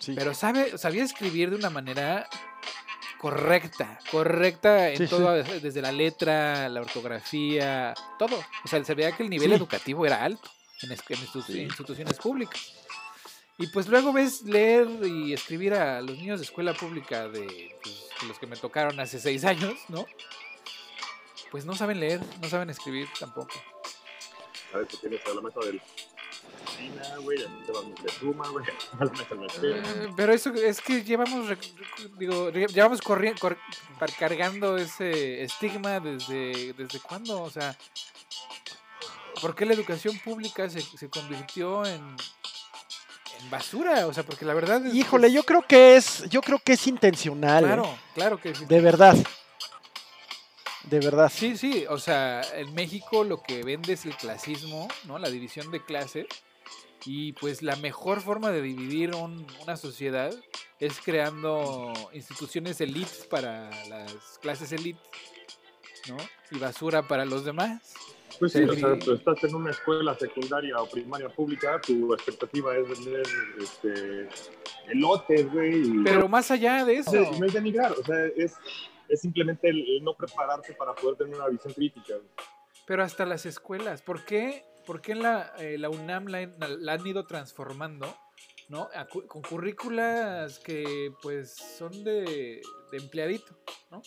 [0.00, 0.14] Sí.
[0.16, 2.28] Pero sabe, sabía escribir de una manera
[3.18, 5.10] correcta, correcta en Sí, sí.
[5.10, 8.36] todo, desde la letra, la ortografía, todo.
[8.64, 9.54] O sea, se veía que el nivel Sí.
[9.56, 10.50] educativo era alto
[10.82, 12.74] en, en instituciones públicas.
[13.58, 18.06] Y pues luego ves leer y escribir a los niños de escuela pública de pues,
[18.22, 20.06] de los que me tocaron hace seis años, ¿no?
[21.50, 23.52] Pues no saben leer, no saben escribir tampoco.
[24.72, 25.80] ¿Sabes que tienes a la mesa del
[26.80, 27.38] China, güey?
[27.42, 28.64] A te van de Suma, güey.
[29.00, 29.88] A la mesa del Mercedes.
[29.88, 31.46] Eh, Pero eso es que llevamos,
[32.18, 33.58] digo, llevamos corri- cor-
[33.98, 37.76] par- cargando ese estigma desde, desde cuándo, o sea,
[39.40, 42.16] ¿por qué la educación pública se, se convirtió en,
[43.50, 44.06] basura?
[44.06, 46.86] O sea, porque la verdad es Híjole, yo creo que es, yo creo que es
[46.86, 47.64] intencional.
[47.64, 47.66] ¿eh?
[47.68, 48.64] Claro, claro que sí.
[48.66, 49.16] De verdad.
[50.84, 51.30] De verdad.
[51.34, 55.18] Sí, sí, o sea, en México lo que vende es el clasismo, ¿no?
[55.18, 56.26] La división de clase.
[57.06, 60.32] Y pues la mejor forma de dividir un- una sociedad
[60.78, 65.02] es creando instituciones elites para las clases elites,
[66.08, 66.16] ¿no?
[66.50, 67.94] Y basura para los demás.
[68.38, 72.74] Pues sí, o sea, tú estás en una escuela secundaria o primaria pública, tu expectativa
[72.76, 73.22] es vender
[73.60, 74.28] este,
[74.88, 76.02] elotes, güey.
[76.04, 78.54] Pero más allá de eso, No, es denigrar, o sea, es,
[79.08, 82.14] es simplemente el, el no prepararte para poder tener una visión crítica.
[82.86, 87.06] pero hasta las escuelas, ¿por qué, por qué la, eh, la UNAM la, la han
[87.06, 88.16] ido transformando?
[88.68, 88.88] ¿no?
[88.94, 92.62] A con currículas que pues son de,
[92.92, 93.58] de empleadito,
[93.90, 94.00] ¿no?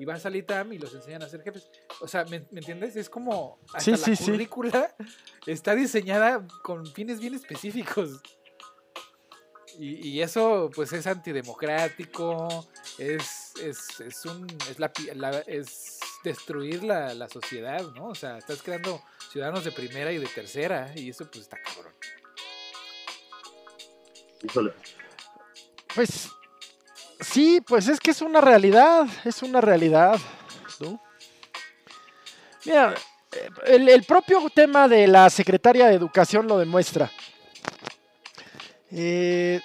[0.00, 1.70] Y vas al ITAM y los enseñan a ser jefes.
[2.00, 2.96] O sea, ¿me, me entiendes?
[2.96, 4.24] Es como hasta Sí, la sí, sí.
[4.32, 4.96] currícula
[5.46, 8.20] está diseñada con fines bien específicos.
[9.78, 12.66] Y, y eso pues es antidemocrático,
[12.98, 18.06] es, es, es un es, la, la- es destruir la, la sociedad, ¿no?
[18.08, 19.00] O sea, estás creando
[19.30, 21.94] ciudadanos de primera y de tercera, y eso pues está cabrón.
[24.42, 24.72] Híjole.
[25.94, 26.28] Pues
[27.20, 30.18] sí, pues es que es una realidad, es una realidad,
[30.80, 31.00] ¿no?
[32.64, 32.94] Mira,
[33.32, 37.10] eh, el, el propio tema de la secretaria de Educación lo demuestra.
[38.90, 39.60] Eh,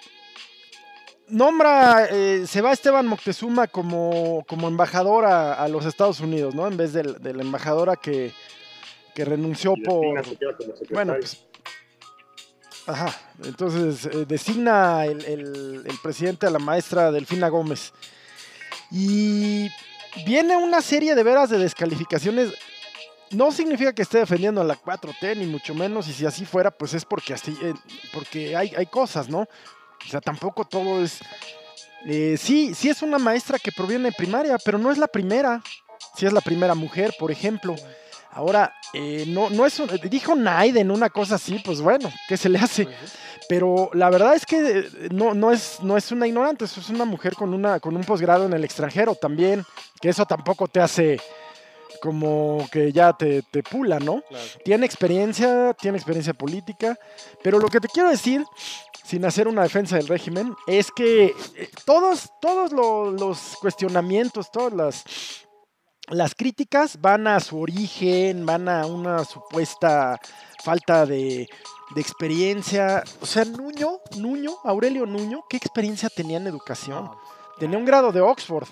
[1.28, 6.68] nombra, eh, se va Esteban Moctezuma como, como embajador a, a los Estados Unidos, ¿no?
[6.68, 8.34] En vez de, la embajadora que,
[9.16, 10.05] que renunció por...
[10.91, 11.43] Bueno, pues.
[12.86, 13.16] Ajá.
[13.43, 17.93] Entonces eh, designa el, el- el presidente a la maestra Delfina Gómez.
[18.91, 19.68] Y
[20.26, 22.53] viene una serie de veras de descalificaciones.
[23.32, 26.07] No significa que esté defendiendo a la 4T, ni mucho menos.
[26.07, 27.74] Y si así fuera, pues es porque así, eh,
[28.13, 29.39] porque hay, hay cosas, ¿no?
[29.39, 31.20] O sea, tampoco todo es.
[32.05, 35.63] eh, sí, sí es una maestra que proviene de primaria, pero no es la primera.
[36.16, 37.76] Sí es la primera mujer, por ejemplo.
[38.36, 42.50] Ahora, eh, no, no es un- dijo Naiden una cosa así, pues bueno, ¿qué se
[42.50, 42.88] le hace?
[43.48, 47.06] Pero la verdad es que eh, no, no, es, no es una ignorante, es una
[47.06, 49.64] mujer con, una, con un posgrado en el extranjero también,
[50.02, 51.20] que eso tampoco te hace
[52.02, 54.22] como que ya te, te pula, ¿no?
[54.28, 54.44] Claro.
[54.64, 56.98] Tiene experiencia, tiene experiencia política,
[57.42, 58.44] pero lo que te quiero decir,
[59.04, 61.26] sin hacer una defensa del régimen, es que
[61.56, 65.04] eh, todos, todos lo- los cuestionamientos, todas las,
[66.10, 70.20] las críticas van a su origen, van a una supuesta
[70.64, 71.47] falta de,
[71.93, 73.03] de experiencia.
[73.22, 77.10] O sea, Nuño, Nuño, Aurelio Nuño, ¿qué experiencia tenía en educación?
[77.60, 78.68] Tenía un grado de Oxford,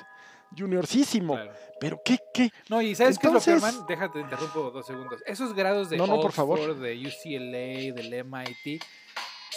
[0.58, 1.54] juniorsísimo, claro.
[1.80, 2.50] pero ¿qué, qué?
[2.70, 3.86] No, y ¿sabes qué es lo peor, man?
[3.88, 5.22] Déjate, interrumpo dos segundos.
[5.26, 6.60] Esos grados de No, no, por favor.
[6.60, 8.84] Oxford, de UCLA, del MIT,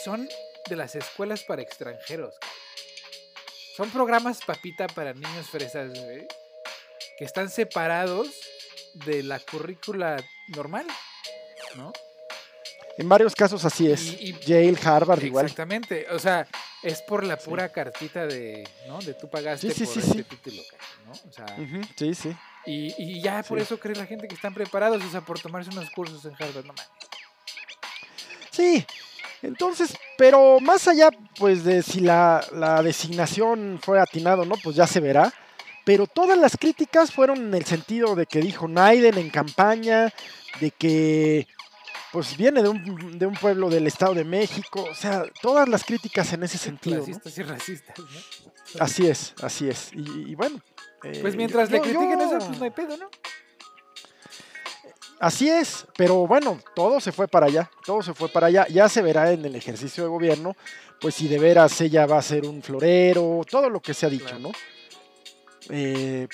[0.05, 0.29] son
[0.69, 2.35] de las escuelas para extranjeros.
[3.77, 6.27] Son programas papita para niños fresas, güey,
[7.19, 8.29] que están separados
[9.07, 10.17] de la currícula
[10.49, 10.87] normal,
[11.77, 11.93] ¿no?
[12.99, 14.03] En varios casos así es.
[14.21, 15.45] Y- y- Yale, Harvard, igual.
[15.45, 16.47] Exactamente, o sea,
[16.83, 18.99] es por la pura cartita de, ¿no?
[19.01, 20.23] De tú pagaste Sí, sí, por sí, este sí.
[20.25, 20.63] título,
[21.05, 21.13] ¿no?
[21.13, 21.47] O sea,
[21.97, 22.35] Sí, sí.
[22.65, 25.71] y, y ya por eso cree la gente que están preparados, o sea, por tomarse
[25.71, 26.87] unos cursos en Harvard, no mames.
[28.51, 28.87] Sí,
[29.43, 34.55] entonces, pero más allá, pues, de si la, la designación fue atinado, ¿no?
[34.63, 35.33] Pues ya se verá.
[35.87, 40.13] Pero todas las críticas fueron en el sentido de que dijo Naiden en campaña,
[40.61, 41.47] de que,
[42.13, 44.85] pues, viene de un, de un pueblo del Estado de México.
[44.91, 47.05] O sea, todas las críticas en ese sentido, ¿no?
[47.05, 48.81] Clasistas y racistas, ¿no?
[48.81, 49.91] Así es, así es.
[49.93, 50.61] Y, y bueno.
[51.01, 53.09] Pues eh, mientras yo- le critiquen yo- eso, pues no hay pedo, ¿no?
[55.21, 58.67] Así es, pero bueno, todo se fue para allá, todo se fue para allá.
[58.69, 60.57] Ya se verá en el ejercicio de gobierno,
[61.01, 64.11] pues si de veras ella va a ser un florero, todo lo que se ha
[64.11, 64.41] dicho, Claro.
[64.41, 64.53] ¿no?
[65.71, 66.29] Eh,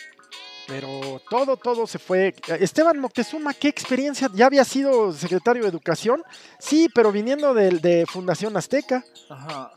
[0.67, 2.35] pero todo, todo se fue.
[2.61, 4.31] Esteban Moctezuma, ¿qué experiencia?
[4.35, 6.23] ¿Ya había sido secretario de Educación?
[6.59, 9.05] Sí, pero viniendo de, de Fundación Azteca.
[9.29, 9.73] Ajá.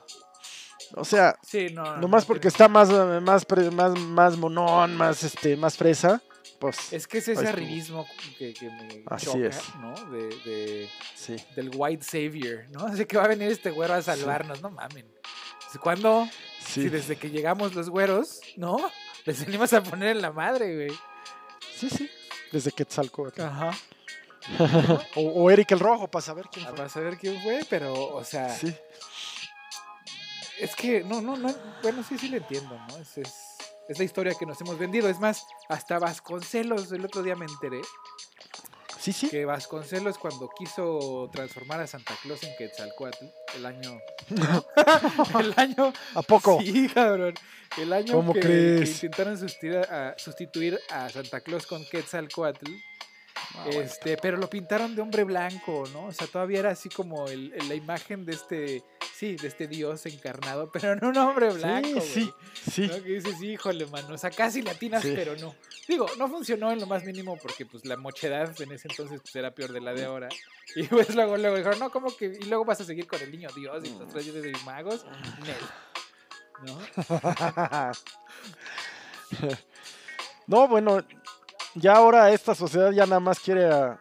[0.95, 1.83] O sea, Sí, no.
[1.83, 2.89] no, nomás no porque está más,
[3.21, 6.21] más, más, más monón, más, este, más fresa,
[6.59, 8.05] pues Es que es ese arribismo
[8.37, 9.61] que, que me Así choca, es.
[9.81, 9.93] ¿no?
[10.11, 11.35] De, de- sí.
[11.55, 12.85] del white savior, ¿no?
[12.85, 15.05] Así que va a venir este güero a salvarnos, no mamen.
[15.81, 16.25] ¿Cuándo?
[16.59, 18.77] Sí, Si desde que llegamos los güeros, ¿no?
[19.25, 20.99] Les venimos a poner en la madre, güey.
[21.75, 22.09] sí, sí.
[22.51, 23.41] Desde Quetzalcóatl.
[23.41, 23.71] Ajá.
[25.15, 26.77] O, o Eric el Rojo, para saber quién fue.
[26.77, 28.71] Vas a ver quién fue, pero, o sea, Sí.
[30.59, 31.51] es que, no, no, no,
[31.81, 32.97] bueno, sí, sí le entiendo, ¿no?
[32.97, 33.33] Es, es,
[33.89, 35.09] es la historia que nos hemos vendido.
[35.09, 37.81] Es más, hasta Vasconcelos, el otro día me enteré
[39.05, 39.29] Sí, sí.
[39.29, 43.25] que Vasconcelos cuando quiso transformar a Santa Claus en Quetzalcoatl,
[43.55, 43.99] el año...
[45.39, 45.93] el año...
[46.15, 46.59] ¿A poco?
[46.59, 47.35] Sí, cabrón.
[47.77, 49.03] El año ¿Cómo que, que crees?
[49.03, 52.65] intentaron sustituir a, sustituir a Santa Claus con Quetzalcoatl,
[53.57, 53.81] Ah, bueno.
[53.81, 56.05] este, pero lo pintaron de hombre blanco, ¿no?
[56.07, 58.83] O sea, todavía era así como el- la imagen de este,
[59.15, 62.87] sí, de este dios encarnado, pero en un hombre blanco, Sí, sí, sí.
[62.87, 62.95] ¿no?
[63.01, 65.13] Que dices, híjole, mano, o sea, casi latinas, Sí.
[65.15, 65.55] pero no.
[65.87, 69.35] Digo, no funcionó en lo más mínimo porque pues la mochedad en ese entonces pues,
[69.35, 70.29] era peor de la de ahora.
[70.75, 73.31] Y pues luego, luego dijeron, no, como que, y luego vas a seguir con el
[73.31, 75.05] niño Dios y los tres dioses de magos.
[75.45, 75.55] Nel.
[76.65, 77.91] ¿No?
[80.47, 81.03] No, bueno,
[81.75, 83.99] ya ahora esta sociedad ya nada más quiere a,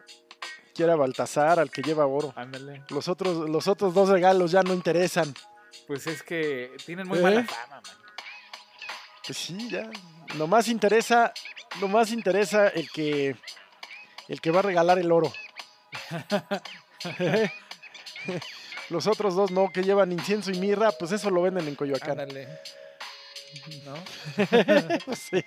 [0.73, 2.33] quiere a Baltasar, al que lleva oro.
[2.35, 2.83] Ándale.
[2.89, 5.33] Los otros, los otros dos regalos ya no interesan.
[5.87, 7.21] Pues es que tienen muy ¿Eh?
[7.21, 7.83] mala fama, man.
[9.25, 9.89] Pues sí, ya.
[10.37, 11.33] Lo más interesa,
[11.79, 13.35] lo más interesa el que
[14.27, 15.31] el que va a regalar el oro.
[18.89, 22.19] Los otros dos no, que llevan incienso y mirra, pues eso lo venden en Coyoacán.
[22.19, 22.47] Ándale.
[23.85, 23.95] ¿No?
[25.15, 25.43] Sí.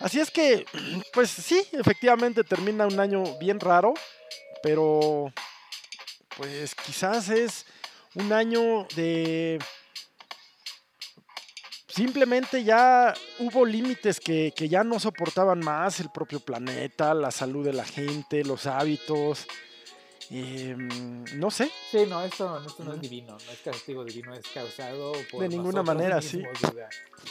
[0.00, 0.66] Así es que,
[1.12, 3.94] pues sí, efectivamente termina un año bien raro,
[4.62, 5.32] pero
[6.36, 7.66] pues quizás es
[8.14, 9.58] un año de...
[11.86, 17.64] Simplemente ya hubo límites que, que ya no soportaban más el propio planeta, la salud
[17.64, 19.46] de la gente, los hábitos.
[20.40, 24.46] Em, no sé, Sí, no, esto, esto no es divino, no es castigo divino, es
[24.48, 26.38] causado por De ninguna manera, sí.
[26.38, 26.88] mismos, o sea,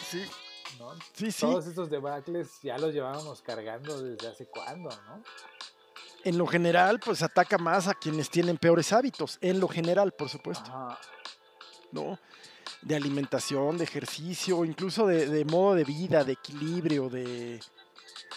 [0.09, 0.23] sí,
[0.79, 0.93] ¿no?
[1.13, 1.41] sí, sí.
[1.41, 5.23] Todos estos debacles ya los llevábamos cargando desde hace cuándo, ¿no?
[6.23, 10.29] En lo general, pues ataca más a quienes tienen peores hábitos, en lo general, por
[10.29, 10.69] supuesto.
[10.69, 10.99] Ajá.
[11.91, 12.19] ¿no?
[12.81, 17.59] De alimentación, de ejercicio, incluso de, de modo de vida, de equilibrio, de,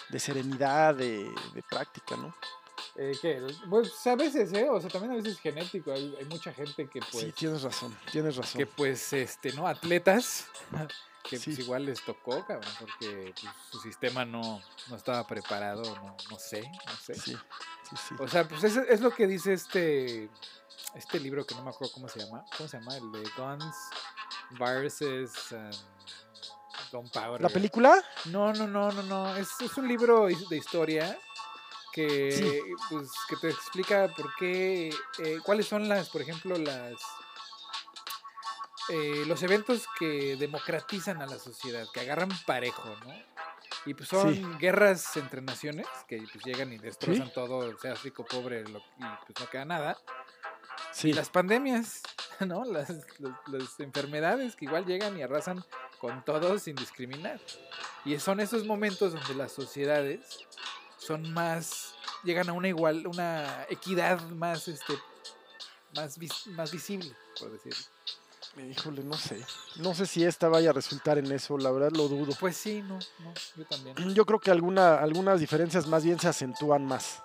[0.09, 2.35] de serenidad, de, de práctica, ¿no?
[2.97, 3.45] Eh, ¿qué?
[3.69, 4.69] Pues a veces, ¿eh?
[4.69, 5.91] O sea, también a veces es genético.
[5.91, 8.57] Hay, hay mucha gente que, pues, sí, tienes razón, tienes razón.
[8.57, 9.67] que pues, este, ¿no?
[9.67, 10.45] Atletas
[11.23, 11.45] que Sí.
[11.51, 16.39] pues igual les tocó, cabrón, porque pues, su sistema no, no estaba preparado, no, no
[16.39, 17.15] sé, no sé.
[17.15, 17.35] Sí,
[17.89, 18.15] sí, sí.
[18.19, 20.29] O sea, pues es, es lo que dice este
[20.93, 22.45] este libro que no me acuerdo cómo se llama.
[22.55, 22.95] ¿Cómo se llama?
[22.95, 23.75] El de Guns
[24.51, 25.71] versus um,
[26.91, 27.41] Gunpowder.
[27.41, 28.01] ¿La película?
[28.25, 29.35] No, no, no, no, no.
[29.35, 31.17] Es, es un libro de historia
[31.95, 32.61] que, Sí.
[32.89, 34.89] pues, que te explica por qué,
[35.19, 36.93] eh, cuáles son las, por ejemplo, las
[38.89, 43.13] eh, los eventos que democratizan a la sociedad, que agarran parejo, ¿no?
[43.87, 44.45] Y pues son Sí.
[44.59, 49.39] guerras entre naciones que pues llegan y destrozan todo, sea rico, pobre, lo- y pues
[49.39, 49.97] no queda nada.
[50.91, 51.09] Sí.
[51.09, 52.01] Y las pandemias,
[52.41, 52.63] ¿no?
[52.65, 52.89] Las,
[53.19, 55.65] las- las enfermedades que igual llegan y arrasan
[55.99, 57.39] con todos sin discriminar.
[58.03, 60.45] Y son esos momentos donde las sociedades
[61.05, 61.93] son más,
[62.23, 64.97] llegan a una igual, una equidad más, este,
[65.93, 67.83] más, vis- más visible, por decirlo.
[68.69, 69.45] Híjole, no sé.
[69.75, 72.33] No sé si esta vaya a resultar en eso, la verdad lo dudo.
[72.39, 74.13] Pues sí, no, no, yo también.
[74.15, 77.21] Yo creo que alguna, algunas diferencias más bien se acentúan más.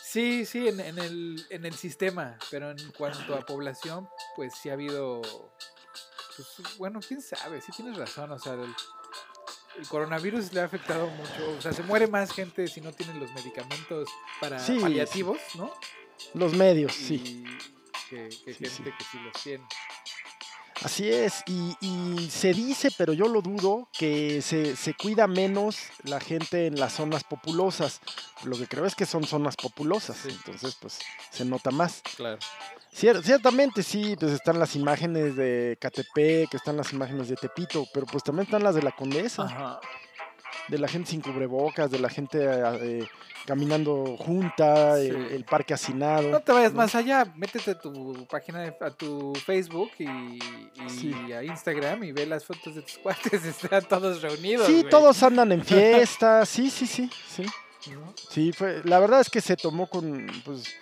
[0.00, 4.70] Sí, sí, en, en el, en el sistema, pero en cuanto a población, pues sí
[4.70, 5.22] ha habido,
[6.36, 8.72] pues, bueno, quién sabe, sí tienes razón, o sea, el,
[9.78, 13.18] el coronavirus le ha afectado mucho, o sea, se muere más gente si no tienen
[13.20, 14.08] los medicamentos
[14.40, 14.80] para Sí, sí.
[14.80, 15.72] paliativos, ¿no?
[16.34, 17.44] Los medios, sí.
[18.08, 19.64] Que, que Sí, gente que sí los tiene.
[20.82, 21.42] Así es.
[21.46, 26.66] Y, y se dice, pero yo lo dudo, que se, se cuida menos la gente
[26.66, 28.00] en las zonas populosas.
[28.42, 30.26] Lo que creo es que son zonas populosas.
[30.26, 30.98] Entonces, pues,
[31.30, 32.02] se nota más.
[32.16, 32.38] Claro.
[32.94, 38.06] Cier- ciertamente sí, pues están las imágenes de Catepec, están las imágenes de Tepito, pero
[38.06, 39.80] pues también están las de la Condesa, Ajá.
[40.68, 43.04] de la gente sin cubrebocas, de la gente eh,
[43.46, 45.08] caminando junta, Sí.
[45.08, 46.30] el, el parque hacinado.
[46.30, 46.78] No te vayas ¿no?
[46.78, 51.12] más allá, métete a tu página, de- a tu Facebook y, y Sí.
[51.32, 54.68] a Instagram y ve las fotos de tus cuates, están todos reunidos.
[54.68, 57.42] Sí, todos andan en fiesta, sí, sí, sí, sí.
[57.92, 58.14] ¿no?
[58.30, 60.74] Sí, fue, la verdad es que se tomó con, pues,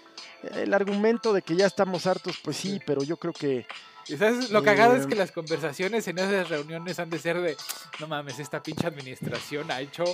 [0.55, 3.67] el argumento de que ya estamos hartos, pues sí, pero yo creo que,
[4.09, 7.41] Y sabes, lo cagado es Eh, que las conversaciones en esas reuniones han de ser
[7.41, 7.57] de,
[8.01, 10.05] no mames, esta pinche administración ha hecho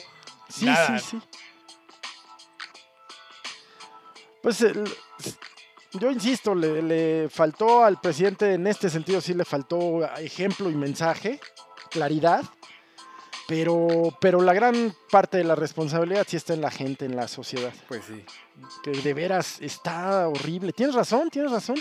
[0.48, 0.98] sí, Nada.
[0.98, 1.20] sí, sí.
[4.42, 4.84] Pues el-
[5.94, 10.74] yo insisto, le, le faltó al presidente en este sentido, sí le faltó ejemplo y
[10.74, 11.40] mensaje,
[11.90, 12.42] claridad,
[13.48, 17.26] pero, pero la gran parte de la responsabilidad sí está en la gente, en la
[17.26, 17.72] sociedad.
[17.88, 18.22] Pues sí.
[18.82, 20.74] que de veras está horrible.
[20.74, 21.76] Tienes razón, tienes razón.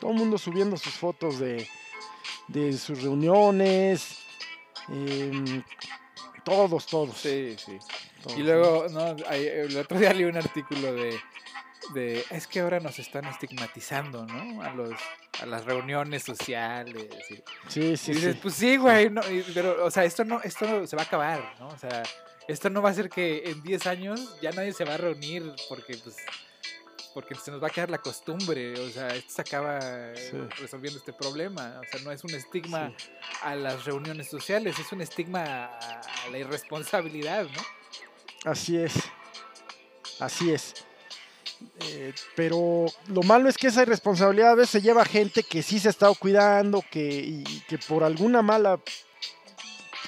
[0.00, 1.68] Todo el mundo subiendo sus fotos de,
[2.48, 4.18] de sus reuniones.
[4.88, 5.62] em,
[6.44, 7.16] todos, todos.
[7.16, 7.78] Sí, sí.
[8.20, 11.16] todos, Y luego, no, el otro día leí un artículo de,
[11.92, 14.62] de, es que ahora nos están estigmatizando, ¿no?
[14.62, 14.92] A los
[15.42, 17.08] a las reuniones sociales.
[17.30, 17.34] Y,
[17.68, 18.38] Sí, sí, y dices, sí.
[18.42, 21.06] pues sí, güey, no, y- pero, o sea, esto no, esto no se va a
[21.06, 21.68] acabar, ¿no?
[21.68, 22.02] O sea,
[22.48, 25.52] esto no va a ser que en 10 años ya nadie se va a reunir
[25.68, 26.16] porque, pues,
[27.12, 30.36] porque se nos va a quedar la costumbre, o sea, esto se acaba eh, Sí.
[30.60, 33.08] resolviendo este problema, o sea, no es un estigma Sí.
[33.42, 38.50] a las reuniones sociales, es un estigma a la irresponsabilidad, ¿no?
[38.50, 38.94] Así es.
[40.20, 40.74] Así es.
[41.80, 45.62] Eh, pero lo malo es que esa irresponsabilidad a veces se lleva a gente que
[45.62, 48.80] sí se ha estado cuidando, que, que por alguna mala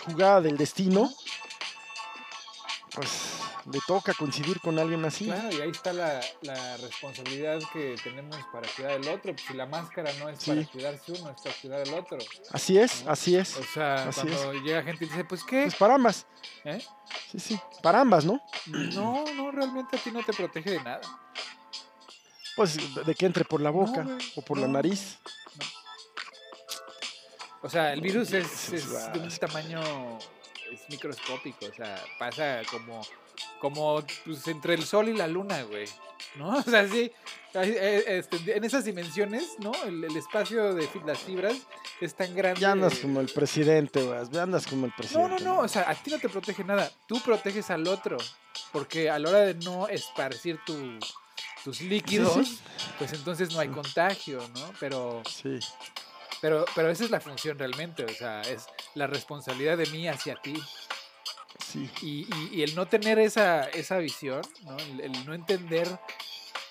[0.05, 1.11] jugada del destino,
[2.95, 3.36] pues
[3.73, 5.25] le toca coincidir con alguien así.
[5.27, 9.33] Claro, y ahí está la, la responsabilidad que tenemos para cuidar al otro.
[9.33, 10.51] Pues si la máscara no es Sí.
[10.53, 12.19] para cuidarse uno, es para cuidar al otro.
[12.53, 13.57] Así es, así es.
[13.57, 16.27] O sea, Así cuando llega gente y dice, pues qué, Pues para ambas.
[16.65, 16.81] ¿Eh?
[17.33, 17.61] Sí, sí.
[17.83, 18.41] Para ambas, ¿no?
[18.67, 21.01] no, no, realmente a ti no te protege de nada.
[22.55, 24.07] Pues de que entre por la boca
[24.37, 25.19] o por la nariz.
[27.63, 29.81] O sea, el virus es, es de un tamaño
[30.73, 33.01] es microscópico, o sea, pasa como,
[33.61, 35.87] como pues, entre el sol y la luna, güey.
[36.37, 36.49] ¿No?
[36.59, 37.11] O sea, sí,
[37.55, 39.73] eh, este, en esas dimensiones, ¿no?
[39.85, 41.57] El, el espacio de las fibras
[42.01, 42.61] es tan grande.
[42.61, 44.19] Ya andas como el presidente, güey.
[44.31, 45.45] Ya andas como el No, presidente.
[45.45, 48.17] no, no, o sea, a ti no te protege nada, tú proteges al otro,
[48.73, 50.99] porque a la hora de no esparcir tu-
[51.65, 52.61] tus líquidos, sí.
[52.99, 54.73] pues entonces no hay contagio, ¿no?
[54.79, 55.59] Pero, Sí.
[56.41, 60.37] pero, pero esa es la función realmente, o sea, es la responsabilidad de mí hacia
[60.37, 60.55] ti.
[61.65, 61.91] Sí.
[62.03, 64.77] Y, y- y el no tener esa, esa visión, ¿no?
[64.77, 65.89] El, el no entender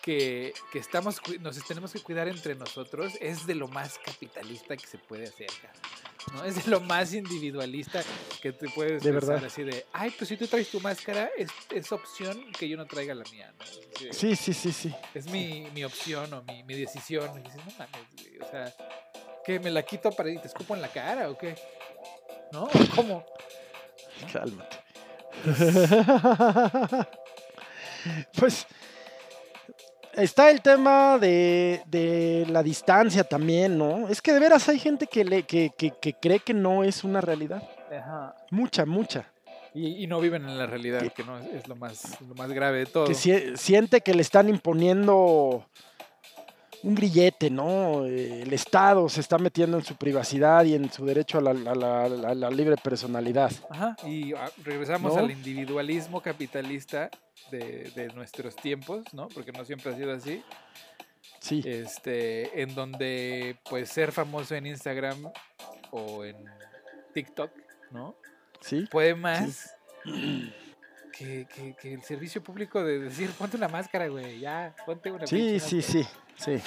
[0.01, 4.85] que, que estamos, nos tenemos que cuidar entre nosotros, es de lo más capitalista que
[4.85, 5.47] se puede hacer,
[6.33, 6.43] ¿no?
[6.43, 8.03] Es de lo más individualista
[8.41, 9.43] que te puedes De verdad.
[9.43, 12.85] así de, ay, pues si tú traes tu máscara, es, es opción que yo no
[12.85, 13.65] traiga la mía, ¿no?
[13.65, 14.95] Sí, Sí, sí, sí, sí.
[15.15, 17.31] Es mi, mi opción o mi, mi decisión.
[17.39, 18.73] Y dices, no mames, o sea,
[19.43, 19.59] ¿qué?
[19.59, 21.55] ¿Me la quito para y te escupo en la cara o qué?
[22.51, 22.69] ¿No?
[22.95, 23.25] ¿Cómo?
[24.33, 24.77] Cálmate.
[28.37, 28.65] pues
[30.13, 34.07] está el tema de, de la distancia también, ¿no?
[34.07, 37.03] Es que de veras hay gente que, le, que, que- que cree que no es
[37.03, 37.63] una realidad.
[37.91, 38.35] Ajá.
[38.51, 39.29] Mucha, mucha.
[39.73, 42.33] Y, y no viven en la realidad, Que- que no es, es lo más, lo
[42.35, 43.05] más grave de todo.
[43.05, 45.65] Que sie- siente que le están imponiendo
[46.85, 48.05] un grillete, ¿no?
[48.05, 51.75] El Estado se está metiendo en su privacidad y en su derecho a la, a
[51.75, 53.51] la- a la- a la libre personalidad.
[53.69, 53.95] Ajá.
[54.05, 55.19] Y ah, regresamos ¿No?
[55.19, 57.09] al individualismo capitalista
[57.51, 59.27] de, de nuestros tiempos, ¿no?
[59.29, 60.43] Porque no siempre ha sido así.
[61.39, 65.31] Sí, Este, en donde, pues, ser famoso en Instagram
[65.91, 66.35] o en
[67.13, 67.51] TikTok,
[67.91, 68.15] ¿no?
[68.61, 68.85] sí.
[68.91, 69.75] puede más
[71.17, 75.25] que, que- que el servicio público de decir, ponte una máscara, güey, ya, ponte una
[75.27, 75.81] Sí, sí, máscara".
[75.81, 76.07] sí,
[76.37, 76.61] sí,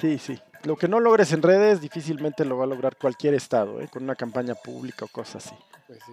[0.00, 0.40] sí, sí.
[0.64, 3.88] Lo que no logres en redes difícilmente lo va a lograr cualquier estado, ¿eh?
[3.88, 5.56] con una campaña pública o cosas así.
[5.88, 6.12] Pues sí.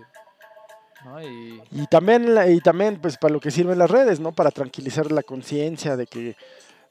[1.06, 1.22] ¿No?
[1.22, 4.32] Y Y también, y también pues para lo que sirven las redes, ¿no?
[4.34, 6.36] Para tranquilizar la conciencia de que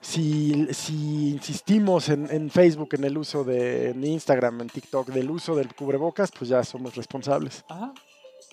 [0.01, 5.29] si, si insistimos en, en Facebook, en el uso de en Instagram, en TikTok, del
[5.31, 7.65] uso del cubrebocas, pues ya somos responsables.
[7.69, 7.93] Ajá.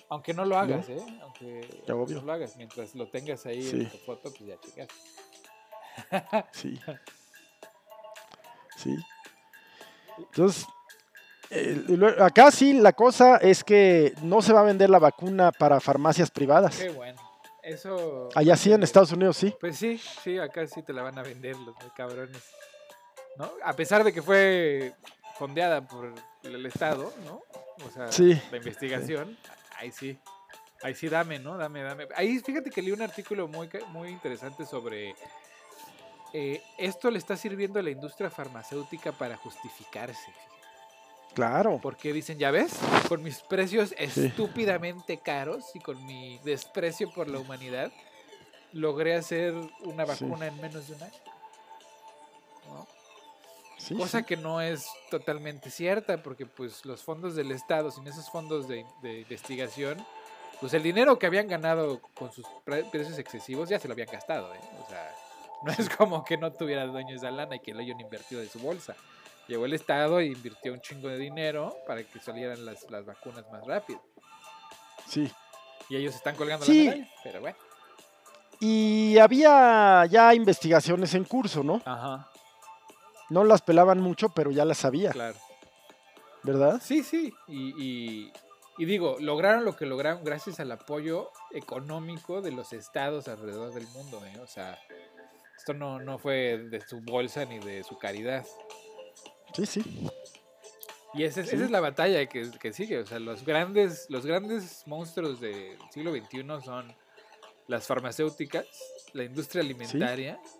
[0.08, 1.04] Aunque no lo hagas, ¿eh?
[1.22, 2.18] Aunque Ya, obvio.
[2.20, 2.56] no lo hagas.
[2.56, 3.80] Mientras lo tengas ahí Sí.
[3.80, 4.88] en tu foto, pues ya chicas.
[6.52, 6.78] Sí.
[8.76, 8.96] Sí.
[10.18, 10.66] Entonces,
[11.50, 11.84] eh,
[12.20, 16.30] acá sí la cosa es que no se va a vender la vacuna para farmacias
[16.30, 16.76] privadas.
[16.78, 17.20] Qué bueno.
[17.62, 18.28] Eso.
[18.34, 19.54] Allá sí, en Estados Unidos sí.
[19.58, 22.42] Pues sí, sí, acá sí te la van a vender los cabrones.
[23.38, 23.50] ¿No?
[23.64, 24.94] A pesar de que fue
[25.36, 26.12] fondeada por
[26.44, 27.42] el Estado, ¿no?
[27.84, 29.36] O sea, Sí, la investigación,
[29.78, 30.18] ahí sí.
[30.82, 31.56] Ahí sí, dame, ¿no?
[31.56, 32.06] Dame, dame.
[32.14, 35.14] Ahí fíjate que leí un artículo muy, muy interesante sobre
[36.32, 40.32] eh, esto le está sirviendo a la industria farmacéutica para justificarse.
[41.34, 41.78] Claro.
[41.82, 42.72] Porque dicen, ya ves,
[43.08, 47.92] con mis precios estúpidamente caros y con mi desprecio por la humanidad,
[48.72, 49.54] logré hacer
[49.84, 50.24] una Sí.
[50.24, 51.14] vacuna en menos de un año.
[53.96, 54.24] Cosa sí.
[54.24, 58.84] que no es totalmente cierta, porque pues los fondos del Estado, sin esos fondos de,
[59.02, 60.04] de investigación,
[60.60, 64.08] pues el dinero que habían ganado con sus pre- precios excesivos ya se lo habían
[64.10, 64.60] gastado, ¿eh?
[64.84, 65.14] O sea,
[65.64, 68.48] no es como que no tuviera dueño esa lana y que lo hayan invertido de
[68.48, 68.96] su bolsa.
[69.48, 73.44] Llegó el Estado e invirtió un chingo de dinero para que salieran las, las vacunas
[73.52, 74.02] más rápido.
[75.06, 75.30] Sí.
[75.88, 76.86] Y ellos están colgando Sí.
[76.86, 77.56] la medalla, pero bueno.
[78.58, 81.80] Y había ya investigaciones en curso, ¿no?
[81.84, 82.28] Ajá,
[83.30, 85.36] No las pelaban mucho, pero ya las sabía, claro.
[86.42, 86.80] ¿verdad?
[86.82, 87.32] Sí, sí.
[87.48, 88.32] Y, y-
[88.78, 93.86] y digo, lograron lo que lograron gracias al apoyo económico de los estados alrededor del
[93.88, 94.22] mundo.
[94.26, 94.38] ¿eh?
[94.40, 94.78] O sea,
[95.56, 98.44] esto no, no fue de su bolsa ni de su caridad.
[99.54, 99.82] Sí, sí.
[101.14, 101.56] Y esa es, Sí.
[101.56, 102.98] esa es la batalla que, que sigue.
[102.98, 106.94] O sea, los grandes, los grandes monstruos del siglo XXI son
[107.68, 108.66] las farmacéuticas,
[109.14, 110.50] la industria alimentaria Sí,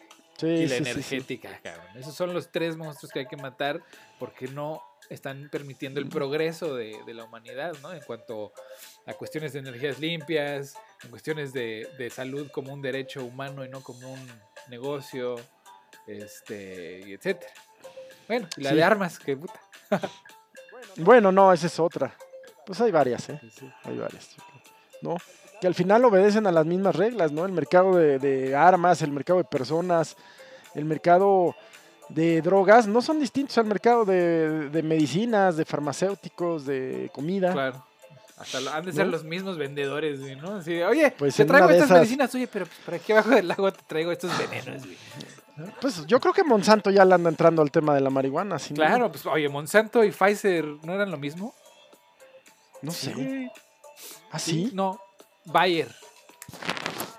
[0.43, 0.91] y la sí, sí, sí.
[0.91, 1.87] energética, cabrón.
[1.97, 3.81] Esos son los tres monstruos que hay que matar
[4.19, 7.93] porque no están permitiendo el progreso de, de la humanidad, ¿no?
[7.93, 8.53] En cuanto
[9.07, 10.75] a cuestiones de energías limpias,
[11.05, 14.29] en cuestiones de, de salud como un derecho humano y no como un
[14.69, 15.37] negocio,
[16.09, 17.53] este, y etcétera.
[18.27, 18.77] Bueno, y la Sí.
[18.77, 19.61] de armas, que puta.
[20.97, 22.17] Bueno, no, esa es otra.
[22.67, 23.41] Pues hay varias, ¿eh?
[23.85, 24.35] Hay varias.
[25.03, 25.17] ¿No?
[25.61, 27.45] Que al final obedecen a las mismas reglas, ¿no?
[27.47, 30.17] El mercado de, de armas, el mercado de personas,
[30.75, 31.55] el mercado
[32.11, 37.53] de drogas, no son distintos al mercado de, de medicinas, de farmacéuticos, de comida.
[37.53, 37.85] Claro.
[38.39, 39.13] Hasta han de ser ¿No?
[39.13, 40.57] los mismos vendedores, güey, ¿no?
[40.57, 43.49] Así oye, Pues te traigo estas esas- medicinas, oye, pero pues, por aquí abajo del
[43.49, 44.99] lago te traigo estos venenos, güey.
[45.81, 48.59] Pues yo creo que Monsanto ya le anda entrando al tema de la marihuana.
[48.59, 51.55] si no- Claro, pues oye, Monsanto y Pfizer no eran lo mismo.
[52.83, 53.51] No sé.
[54.31, 54.71] ¿Ah, sí?
[54.75, 55.01] No,
[55.47, 55.89] Bayer.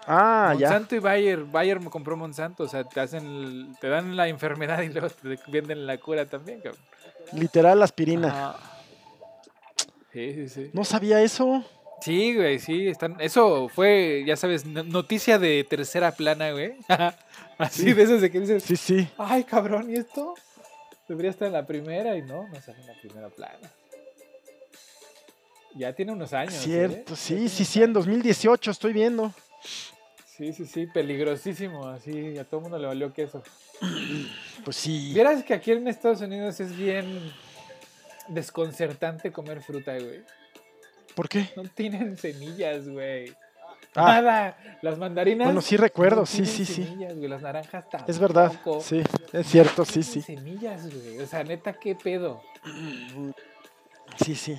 [0.10, 0.68] Ah, ya.
[0.70, 1.44] Monsanto y Bayer.
[1.44, 5.38] Bayer me compró Monsanto, o sea, te hacen, te dan la enfermedad y luego te
[5.48, 6.82] venden la cura también, cabrón.
[7.34, 8.56] Literal aspirina.
[10.14, 10.70] Sí, sí, sí.
[10.74, 11.64] No sabía eso.
[12.02, 13.18] Sí, güey, sí, están.
[13.20, 16.76] Eso fue, ya sabes, no- noticia de tercera plana, güey.
[17.58, 17.94] Así Sí.
[17.94, 19.10] de esas de que dices, Sí, sí.
[19.18, 20.36] ay, cabrón, ¿y esto?
[21.08, 23.72] Debería estar en la primera y no, no sale en la primera plana.
[25.78, 26.56] Ya tiene unos años.
[26.56, 26.60] ¿eh?
[26.60, 28.06] Cierto, sí, sí, sí, en años.
[28.06, 29.34] 2018 estoy viendo.
[30.26, 33.42] Sí, sí, sí, peligrosísimo, así, a todo el mundo le valió queso.
[34.64, 35.12] Pues sí.
[35.14, 37.32] Vieras que aquí en Estados Unidos es bien
[38.28, 40.22] desconcertante comer fruta, güey.
[41.16, 41.50] ¿Por qué?
[41.56, 43.34] No tienen semillas, güey.
[43.96, 44.58] Ah, Nada.
[44.82, 45.46] Las mandarinas.
[45.48, 46.84] bueno, sí recuerdo, no sí, sí, sí.
[46.84, 47.30] semillas, güey.
[47.30, 48.12] Las naranjas tampoco.
[48.12, 48.52] Es verdad.
[48.82, 49.02] Sí,
[49.32, 50.22] es cierto, sí, No sí.
[50.22, 51.20] tienen semillas, güey.
[51.20, 52.42] O sea, neta, ¿qué pedo?
[54.24, 54.58] Sí, sí.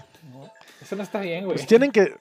[0.80, 1.56] Eso no está bien, güey.
[1.56, 2.14] Pues tienen que,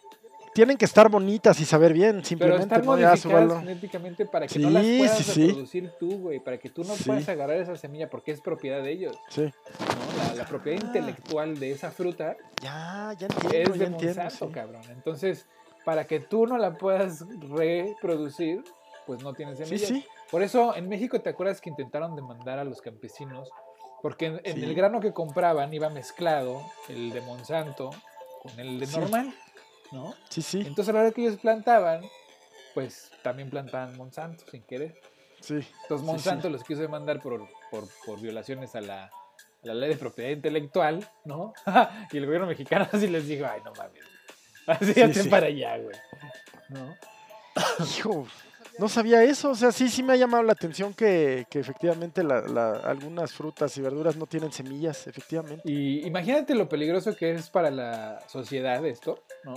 [0.53, 2.91] tienen que estar bonitas y saber bien, Pero simplemente, están ¿no?
[2.97, 5.47] Modificadas genéticamente para que no las Sí, puedas sí, sí.
[5.47, 6.39] reproducir tú, güey.
[6.39, 7.03] Para que tú no Sí.
[7.05, 9.15] puedas agarrar esa semilla porque es propiedad de ellos.
[9.29, 9.41] Sí.
[9.43, 10.27] ¿no?
[10.29, 10.87] La, la propiedad Ah.
[10.87, 13.89] intelectual de esa fruta Ya, ya es entiendo, de ya.
[13.91, 14.51] Monsanto, sí.
[14.53, 14.81] cabrón.
[14.89, 15.45] Entonces,
[15.85, 18.63] para que tú no la puedas reproducir,
[19.05, 19.87] pues no tienes Sí, semillas.
[19.89, 20.05] sí.
[20.31, 23.49] Por eso en México te acuerdas que intentaron demandar a los campesinos
[24.01, 24.63] porque en, en Sí.
[24.63, 27.89] el grano que compraban iba mezclado el de Monsanto
[28.41, 28.99] con el de Sí.
[28.99, 29.33] normal,
[29.91, 30.13] ¿no?
[30.29, 32.01] Sí, sí, Entonces a la hora que ellos plantaban,
[32.73, 34.99] pues también plantaban Monsanto sin querer.
[35.41, 35.55] sí.
[35.83, 39.11] Entonces Sí, Monsanto los quiso demandar por, por, por violaciones a la, a
[39.63, 41.53] la ley de propiedad intelectual, ¿no?
[42.11, 44.03] y el gobierno mexicano así les dijo, ay, no mames.
[44.67, 45.95] Así para allá, güey.
[46.69, 46.97] ¿No?
[47.97, 48.27] Hijo,
[48.79, 52.23] No sabía eso, o sea, sí, sí me ha llamado la atención que, que efectivamente
[52.23, 55.61] la- la- algunas frutas y verduras no tienen semillas, efectivamente.
[55.65, 59.55] Y imagínate lo peligroso que es para la sociedad esto, ¿no?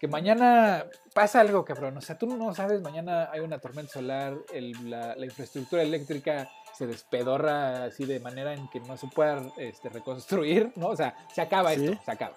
[0.00, 1.96] Que mañana pasa algo, cabrón.
[1.98, 6.48] O sea, tú no sabes, mañana hay una tormenta solar, el- la, la infraestructura eléctrica
[6.76, 10.88] se despedorra así de manera en que no se pueda este, reconstruir, ¿no?
[10.88, 11.84] O sea, se acaba Sí.
[11.86, 12.34] esto, se acaba.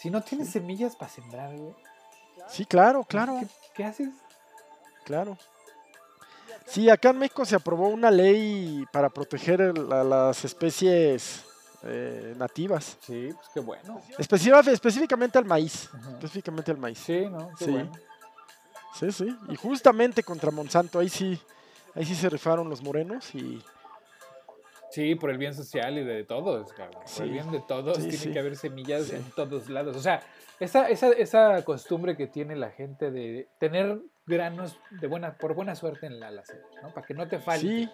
[0.00, 1.74] Si no tienes semillas para sembrar, güey,
[2.48, 4.10] Sí, claro, claro, ¿qué, qué haces?
[5.06, 5.38] Claro.
[6.66, 11.44] Sí, acá en México se aprobó una ley para proteger el- a las especies
[11.88, 14.00] eh, nativas, Sí, pues qué bueno.
[14.18, 16.10] Específica- específicamente al maíz, Ajá.
[16.14, 16.98] específicamente al maíz.
[16.98, 17.50] Sí, ¿no?
[17.56, 17.70] Qué Sí.
[17.70, 17.92] bueno.
[18.98, 19.36] Sí, sí.
[19.50, 21.38] Y justamente contra Monsanto, ahí sí,
[21.94, 23.62] ahí sí se rifaron los morenos y
[24.90, 27.02] Sí, por el bien social y de todos, cabrón.
[27.14, 28.32] Por el bien de todos, Sí, tiene sí.
[28.32, 29.94] que haber semillas en todos lados.
[29.96, 30.22] O sea,
[30.58, 35.74] esa, esa, esa costumbre que tiene la gente de tener granos de buena, por buena
[35.74, 36.92] suerte en la alacena, ¿no?
[36.92, 37.66] Para que no te falte.
[37.66, 37.88] sí,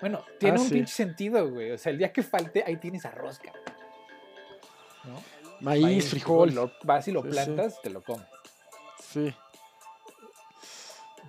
[0.00, 0.74] Bueno, tiene Ah, un sí.
[0.74, 1.70] pinche sentido, güey.
[1.72, 3.64] O sea, el día que falte, ahí tienes arroz, cabrón.
[5.04, 5.22] ¿No?
[5.60, 6.54] maíz, frijol.
[6.54, 8.26] Lo vas y lo Sí, plantas, te lo comes.
[9.02, 9.34] Sí.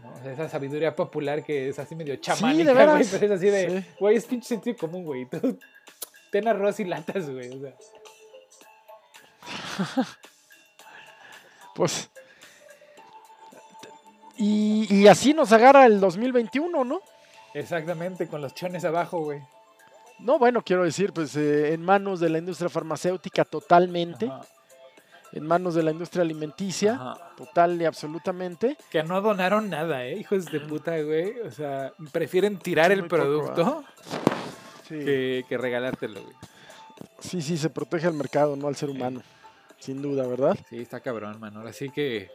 [0.04, 0.12] ¿no?
[0.14, 3.06] O sea, esa sabiduría popular que es así medio chamánica, de güey.
[3.10, 5.26] Pero es así de, güey, es pinche sentido común, güey.
[5.30, 5.58] Tú
[6.32, 7.50] ten arroz y latas, güey.
[7.50, 7.74] O sea.
[11.76, 12.10] Pues.
[14.38, 17.02] Y, y así nos agarra el 2021, ¿no?
[17.54, 19.42] Exactamente, con los chones abajo, güey.
[20.20, 24.42] No, bueno, quiero decir, pues eh, en manos de la industria farmacéutica totalmente, Ajá,
[25.34, 27.32] en manos de la industria alimenticia, ajá.
[27.36, 28.78] total y absolutamente.
[28.90, 30.18] Que no donaron nada, ¿eh?
[30.18, 31.40] Hijos de puta, güey.
[31.42, 33.84] O sea, prefieren tirar Sí, el poco, producto
[34.88, 34.96] Sí.
[35.04, 36.36] que, que regalártelo, güey.
[37.20, 39.22] sí, sí, se protege al mercado, no al ser humano.
[39.80, 40.58] Sin duda, ¿verdad?
[40.70, 41.60] Sí, está cabrón, mano.
[41.68, 42.32] Así que,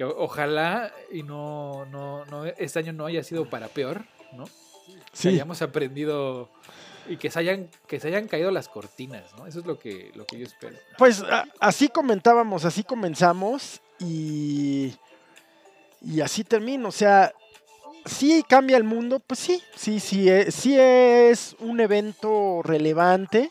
[0.00, 4.44] que ojalá y no, no, no, este año no haya sido para peor, ¿no?
[4.46, 4.50] Que
[5.12, 6.48] Sí, hayamos aprendido
[7.06, 9.46] y que se hayan, que se hayan caído las cortinas, ¿no?
[9.46, 10.74] Eso es lo que, lo que yo espero.
[10.96, 14.94] pues a- así comentábamos, así comenzamos y,
[16.00, 16.88] y así termino.
[16.88, 17.34] O sea,
[18.06, 23.50] sí cambia el mundo, pues sí, sí, sí, eh, sí es un evento relevante.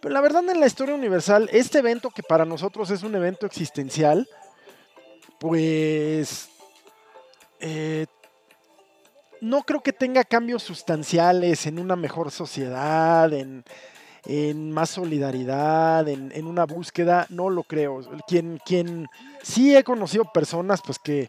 [0.00, 3.44] Pero la verdad en la historia universal, este evento que para nosotros es un evento
[3.46, 4.26] existencial,
[5.38, 6.48] pues
[7.60, 8.06] eh,
[9.40, 13.64] no creo que tenga cambios sustanciales en una mejor sociedad, en,
[14.24, 18.00] en más solidaridad, en, en una búsqueda, no lo creo.
[18.26, 19.06] Quien, quien
[19.42, 21.28] sí he conocido personas pues que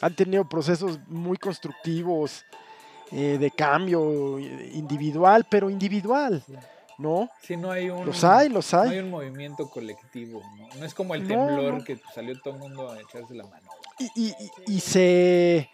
[0.00, 2.44] han tenido procesos muy constructivos
[3.10, 6.42] eh, de cambio individual, pero individual,
[6.98, 7.30] ¿no?
[7.42, 8.04] Si no hay un...
[8.04, 8.90] Los hay, los No hay.
[8.90, 10.68] hay un movimiento colectivo, ¿no?
[10.78, 11.84] No es como el No, temblor no.
[11.84, 13.68] que salió todo el mundo a echarse la mano.
[13.98, 14.34] Y, y-
[14.66, 15.70] y- y se,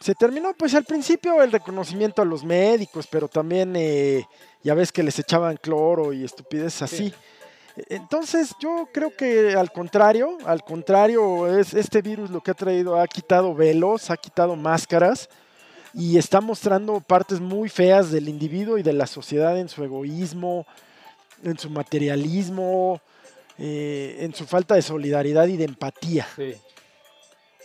[0.00, 4.26] se terminó pues al principio el reconocimiento a los médicos, pero también eh,
[4.62, 7.10] ya ves que les echaban cloro y estupidez así.
[7.10, 7.14] Sí.
[7.88, 13.00] Entonces yo creo que al contrario, al contrario, es este virus lo que ha traído,
[13.00, 15.28] ha quitado velos, ha quitado máscaras
[15.94, 20.66] y está mostrando partes muy feas del individuo y de la sociedad en su egoísmo,
[21.44, 23.00] en su materialismo,
[23.58, 26.26] eh, en su falta de solidaridad y de empatía.
[26.36, 26.54] Sí.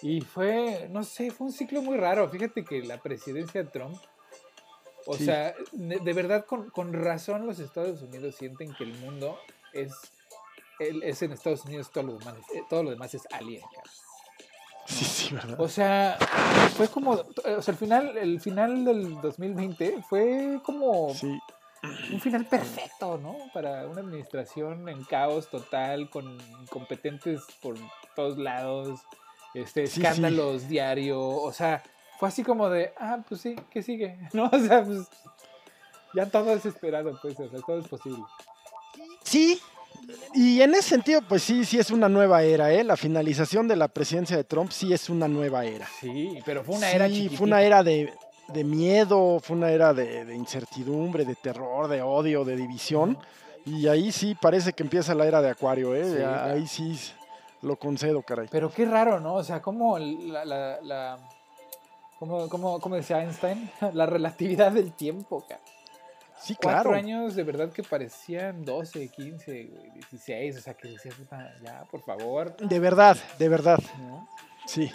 [0.02, 2.30] Y fue, no sé, fue un ciclo muy raro.
[2.30, 3.98] Fíjate que la presidencia de Trump,
[5.06, 5.26] o Sí.
[5.26, 9.40] sea, de, de verdad con, con razón los Estados Unidos sienten que el mundo
[9.74, 9.94] es,
[10.80, 13.62] el- es en Estados Unidos, todo lo demás, eh, todo lo demás es alien.
[13.62, 13.94] cabrón.
[14.88, 15.60] Sí, sí, ¿verdad?
[15.60, 16.18] O sea,
[16.76, 21.38] fue como, o sea, el final, el final del 2020 fue como Sí,
[22.12, 23.36] un final perfecto, ¿no?
[23.54, 27.76] Para una administración en caos total, con incompetentes por
[28.16, 29.02] todos lados,
[29.54, 30.02] este, Sí, sí.
[30.02, 31.84] escándalos diario, o sea,
[32.18, 34.18] fue así como de, ah, pues sí, ¿qué sigue?
[34.34, 34.50] ¿No?
[34.52, 35.08] O sea, pues
[36.16, 38.24] ya todo es esperado, pues, o sea, todo es posible.
[39.24, 39.60] Sí,
[40.34, 42.84] y en ese sentido, pues sí, sí es una nueva era, ¿eh?
[42.84, 45.88] La finalización de la presidencia de Trump sí es una nueva era.
[46.00, 47.38] Sí, pero fue una era Sí, chiquitita.
[47.38, 48.14] fue una era de,
[48.50, 53.18] de miedo, fue una era de, de incertidumbre, de terror, de odio, de división.
[53.66, 56.06] Y ahí sí parece que empieza la era de Acuario, ¿eh?
[56.06, 56.98] Sí, Ah, ahí sí
[57.62, 58.48] lo concedo, caray.
[58.50, 59.34] Pero qué raro, ¿no?
[59.36, 60.46] O sea, como la...
[60.46, 61.18] la, la
[62.20, 63.70] ¿Cómo, cómo, cómo decía Einstein?
[63.94, 65.62] La relatividad del tiempo, cara.
[66.40, 66.96] Sí, Cuatro claro.
[66.98, 71.84] años de verdad que parecían 12, 15, güey, 16, o sea, que decías, "Puta, ya,
[71.90, 74.28] por favor, De verdad, de verdad, ¿no?
[74.66, 74.92] sí,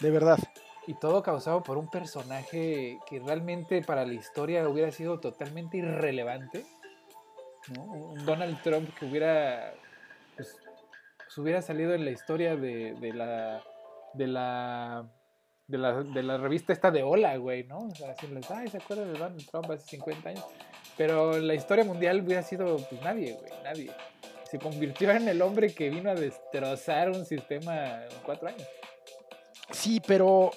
[0.00, 0.38] de verdad.
[0.86, 6.64] Y todo causado por un personaje que realmente para la historia hubiera sido totalmente irrelevante,
[7.76, 7.84] ¿no?
[7.84, 9.72] Un Donald Trump que hubiera,
[10.36, 10.56] pues,
[11.18, 13.62] pues hubiera salido en la historia de, de la,
[14.14, 15.08] de la,
[15.68, 17.78] de la, de la revista esta de Hola, güey, ¿no?
[17.78, 20.44] O sea, decirles, ay, ¿se acuerdan de Donald Trump hace 50 años?
[21.00, 23.90] Pero la historia mundial hubiera sido, pues nadie, güey, nadie.
[24.50, 28.68] Se convirtió en el hombre que vino a destrozar un sistema en cuatro años.
[29.70, 30.50] Sí, pero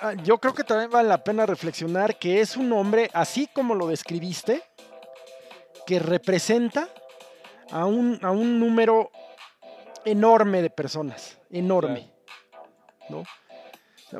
[0.00, 3.76] ah, yo creo que también vale la pena reflexionar que es un hombre, así como
[3.76, 4.64] lo describiste,
[5.86, 6.88] que representa
[7.70, 9.12] a un, a un número
[10.04, 12.10] enorme de personas, enorme.
[13.10, 13.22] ¿no?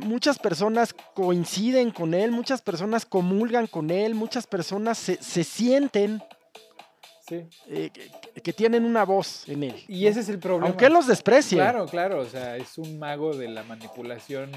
[0.00, 6.22] Muchas personas coinciden con él, muchas personas comulgan con él, muchas personas se, se sienten
[7.26, 7.36] Sí.
[7.68, 7.90] eh,
[8.34, 9.82] que, que tienen una voz en él.
[9.88, 10.66] Y ese es el problema.
[10.68, 11.56] Aunque él los desprecie.
[11.56, 14.50] Claro, claro, o sea, es un mago de la manipulación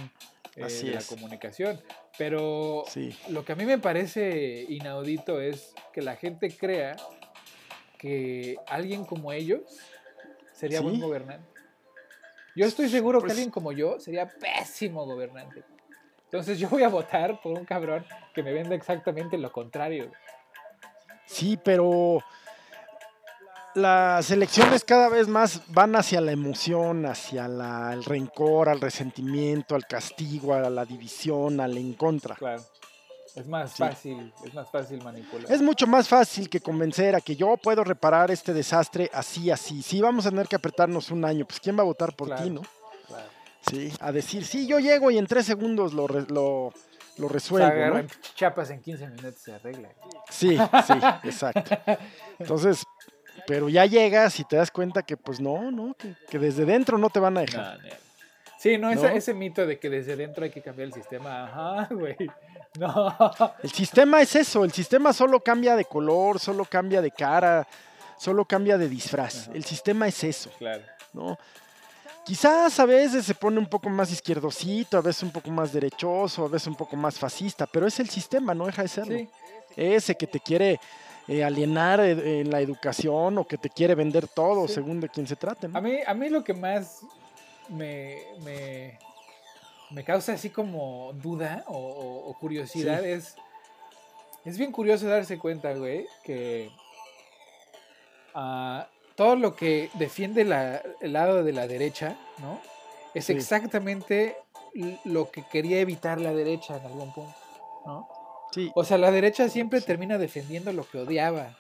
[0.58, 1.06] eh, Así de la es.
[1.08, 1.80] comunicación.
[2.18, 3.16] Pero Sí.
[3.30, 6.98] lo que a mí me parece inaudito es que la gente crea
[7.98, 9.62] que alguien como ellos
[10.54, 11.48] sería buen gobernante.
[12.58, 15.64] Yo estoy seguro Pues- que alguien como yo sería pésimo gobernante.
[16.24, 18.04] Entonces yo voy a votar por un cabrón
[18.34, 20.12] que me venda exactamente lo contrario.
[21.28, 22.20] Sí, pero
[23.76, 29.76] las elecciones cada vez más van hacia la emoción, hacia la- el rencor, al resentimiento,
[29.76, 32.36] al castigo, a la división, al en contra.
[32.36, 32.64] Claro.
[33.38, 33.78] Es más Sí.
[33.84, 35.52] fácil, es más fácil manipular.
[35.52, 39.82] Es mucho más fácil que convencer a que yo puedo reparar este desastre así, así.
[39.84, 42.44] Sí, vamos a tener que apretarnos un año, pues ¿quién va a votar por Claro.
[42.44, 42.62] ti, no?
[43.08, 43.30] Claro.
[43.70, 46.74] Sí, a decir, sí, yo llego y en tres segundos lo, lo, lo O
[47.20, 47.74] sea, resuelvo, ¿no?
[47.74, 49.90] agarran chapas en 15 minutos se arregla.
[50.30, 50.58] Sí,
[50.88, 51.78] sí, exacto.
[52.40, 52.84] Entonces,
[53.46, 56.98] pero ya llegas y te das cuenta que pues no, no, que, que desde dentro
[56.98, 57.78] no te van a dejar.
[57.82, 57.96] No, no.
[58.60, 59.16] Sí, no, ese- ¿No?
[59.16, 61.44] ese mito de que desde dentro hay que cambiar el sistema.
[61.46, 62.16] Ajá, güey.
[62.80, 63.16] No.
[63.64, 67.68] El sistema es eso, el sistema solo cambia de color, solo cambia de cara,
[68.18, 69.44] solo cambia de disfraz.
[69.48, 69.52] Ajá.
[69.56, 70.84] El sistema es eso, Claro.
[71.14, 71.38] ¿no?
[72.26, 76.44] Quizás a veces se pone un poco más izquierdosito, a veces un poco más derechoso,
[76.44, 79.18] a veces un poco más fascista, pero es el sistema, no deja de serlo.
[79.18, 79.30] Sí.
[79.78, 80.78] Ese que te quiere
[81.30, 84.74] eh, alienar eh, en la educación o que te quiere vender todo, Sí.
[84.74, 85.70] según de quién se trate.
[85.70, 85.78] ¿no?
[85.78, 87.00] A mí, a mí lo que más
[87.70, 89.00] me, me,
[89.92, 93.36] me causa así como duda o, o- o curiosidad es.
[94.46, 96.70] Es bien curioso darse cuenta, güey, que
[98.34, 102.60] ah, todo lo que defiende la- el lado de la derecha, ¿no?
[103.14, 103.34] Es Sí.
[103.34, 104.38] exactamente
[105.06, 107.36] lo que quería evitar la derecha en algún punto,
[107.86, 108.08] ¿no?
[108.52, 111.56] Sí, O sea, la derecha siempre termina defendiendo lo que odiaba.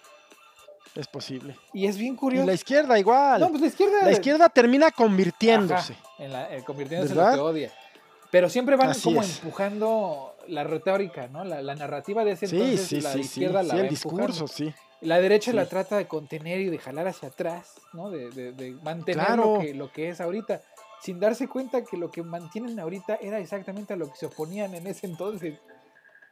[0.95, 1.55] es posible.
[1.73, 2.47] Y es bien Y curioso.
[2.47, 3.39] la izquierda igual.
[3.39, 4.01] No, pues la izquierda.
[4.03, 5.93] la izquierda termina convirtiéndose.
[5.93, 7.71] Ajá, en la- eh, convirtiéndose en lo que odia.
[8.31, 9.37] Pero siempre van Así como es.
[9.39, 11.43] empujando la retórica, ¿no?
[11.45, 14.27] La, la narrativa de ese Sí, entonces, sí, la sí, izquierda la va el empujando.
[14.27, 14.73] discurso, sí.
[15.01, 18.09] La derecha la trata de contener y de jalar hacia atrás, ¿no?
[18.09, 19.55] De, de- de mantener Claro.
[19.55, 20.61] lo, que, lo que es ahorita.
[21.03, 24.73] Sin darse cuenta que lo que mantienen ahorita era exactamente a lo que se oponían
[24.73, 25.59] en ese entonces.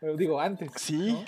[0.02, 0.72] Pero digo, antes.
[0.78, 1.24] Sí.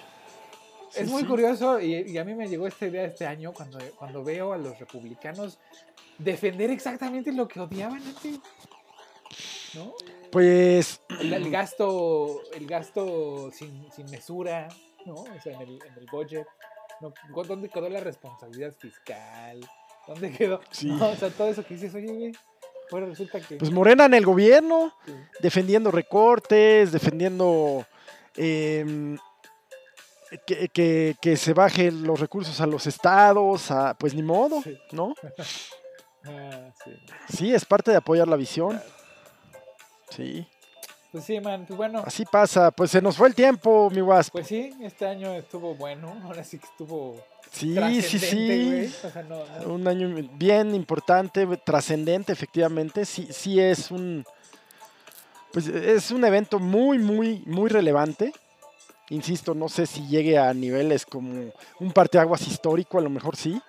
[0.95, 4.23] es muy curioso y, y a mí me llegó esta idea este año cuando, cuando
[4.23, 5.59] veo a los republicanos
[6.17, 8.39] defender exactamente lo que odiaban antes.
[9.73, 9.93] ¿No?
[10.31, 14.67] Pues El, el gasto, el gasto sin, sin mesura,
[15.05, 15.13] ¿no?
[15.15, 16.45] O sea, en el, en el budget.
[17.01, 17.13] ¿no?
[17.43, 19.59] ¿Dónde quedó la responsabilidad fiscal?
[20.07, 20.61] ¿Dónde quedó?
[20.71, 20.87] Sí.
[20.87, 22.31] No, o sea, todo eso que dices, oye, güey,
[22.91, 23.55] ahora resulta que...
[23.57, 27.85] pues Morena en el gobierno, sí, defendiendo recortes, defendiendo
[28.35, 29.17] em,
[30.45, 34.77] que, que- que se bajen los recursos a los estados, a- pues ni modo, Sí.
[34.91, 35.13] ¿no?
[36.25, 36.91] ah, sí.
[37.37, 38.71] Sí, es parte de apoyar la visión.
[38.71, 38.96] Claro.
[40.09, 40.47] Sí,
[41.11, 42.03] Pues sí, man, pues bueno.
[42.05, 42.71] así pasa.
[42.71, 44.31] Pues se nos fue el tiempo, mi Wasp.
[44.31, 48.93] Pues sí, este año estuvo bueno, ahora sí que estuvo Sí, sí, sí.
[49.05, 53.05] O sea, no, no- Un año bien importante, trascendente, efectivamente.
[53.05, 54.25] Sí, sí es un.
[55.53, 58.33] Pues es un evento muy, muy, muy relevante.
[59.09, 61.49] Insisto, no sé si llegue a niveles como
[61.79, 63.59] un parteaguas histórico, a lo mejor sí.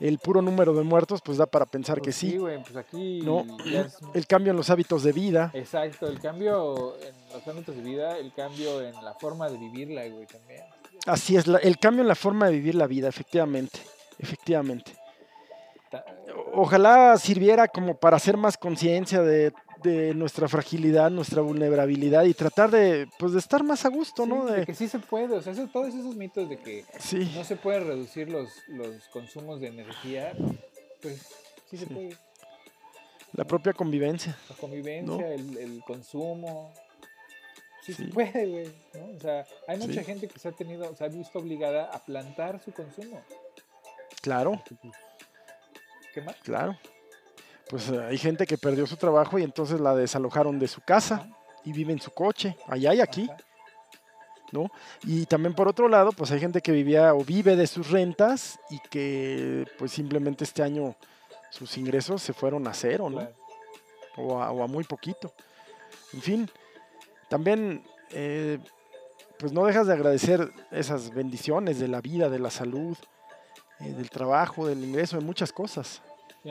[0.00, 2.36] El puro número de muertos, pues da para pensar que pues sí.
[2.36, 5.50] güey, pues aquí No, ya es- El cambio en los hábitos de vida.
[5.54, 10.06] Exacto, el cambio en los ámbitos de vida, el cambio en la forma de vivirla,
[10.08, 10.62] güey, también.
[11.06, 13.78] Así es, la- el cambio en la forma de vivir la vida, efectivamente.
[14.18, 14.92] Efectivamente.
[15.90, 16.04] Ta-
[16.54, 19.52] Ojalá sirviera como para hacer más conciencia de,
[19.86, 24.28] de nuestra fragilidad, nuestra vulnerabilidad y tratar de, pues, de estar más a gusto, sí,
[24.28, 24.44] ¿no?
[24.44, 27.30] de De- que sí se puede, o sea, eso- todos esos mitos de que sí,
[27.34, 30.32] no se puede reducir los, los consumos de energía,
[31.00, 31.26] pues
[31.70, 31.94] sí se Sí.
[31.94, 32.16] puede.
[33.32, 34.36] la propia convivencia.
[34.48, 35.20] La convivencia, ¿No?
[35.26, 36.72] el, el consumo.
[37.82, 38.66] Sí, se puede, güey.
[38.94, 39.16] ¿no?
[39.16, 42.60] O sea, hay mucha gente que se ha tenido, se ha visto obligada a plantar
[42.64, 43.20] su consumo.
[44.22, 44.60] Claro,
[46.14, 46.36] ¿Qué más?
[46.42, 46.78] claro.
[47.68, 51.28] Pues hay gente que perdió su trabajo y entonces la desalojaron de su casa
[51.64, 53.28] y vive en su coche, allá y aquí.
[54.52, 54.70] ¿no?
[55.02, 58.60] Y también por otro lado, pues hay gente que vivía o vive de sus rentas
[58.70, 60.94] y que pues simplemente este año
[61.50, 63.18] sus ingresos se fueron a cero, ¿no?
[63.18, 63.34] Claro.
[64.16, 65.32] o a, o a muy poquito.
[66.12, 66.50] En fin,
[67.28, 68.58] también eh,
[69.38, 72.96] pues no dejas de agradecer esas bendiciones de la vida, de la salud,
[73.80, 76.02] eh, del trabajo, del ingreso, de muchas cosas.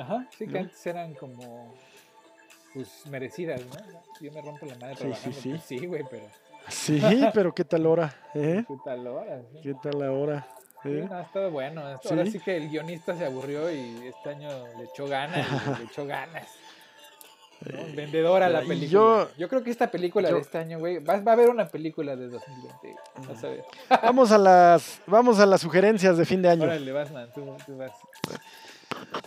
[0.01, 1.73] Ajá, sí, que antes eran como
[2.73, 3.75] pues merecidas, ¿no?
[4.19, 5.49] Yo me rompo la madre Sí, sí, trabajando, sí.
[5.49, 6.25] pues sí, güey, pero
[6.67, 6.99] Sí,
[7.33, 8.13] pero ¿qué tal ahora?
[8.33, 8.65] ¿Eh?
[8.67, 9.59] qué tal hora, sí.
[9.63, 10.47] ¿Qué tal ahora?
[10.83, 11.07] Sí, ¿Eh?
[11.09, 11.81] no, ha estado bueno.
[11.81, 12.31] Ahora Sí.
[12.31, 15.47] sí que el guionista se aburrió y este año le echó ganas,
[15.79, 16.47] le echó ganas.
[17.61, 17.69] ¿no?
[17.79, 18.87] Eh, Vendedora la película.
[18.89, 21.49] yo- Yo, creo que esta película yo- de este año, güey, va, va a haber
[21.49, 22.95] una película de 2020.
[23.27, 23.63] Vas a ver.
[24.03, 26.63] Vamos a las, vamos a las sugerencias de fin de año.
[26.63, 27.91] Órale, vas, man, tú, tú vas.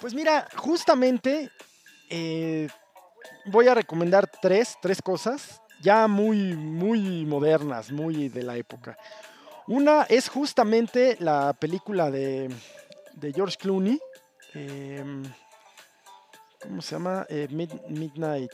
[0.00, 1.50] Pues mira, justamente
[2.10, 2.68] eh,
[3.46, 8.96] voy a recomendar tres, tres cosas ya muy, muy modernas, muy de la época.
[9.66, 12.48] Una es justamente la película de,
[13.14, 14.00] de George Clooney.
[14.54, 15.22] em,
[16.62, 17.26] ¿Cómo se llama?
[17.28, 18.52] Eh, Mid- Midnight.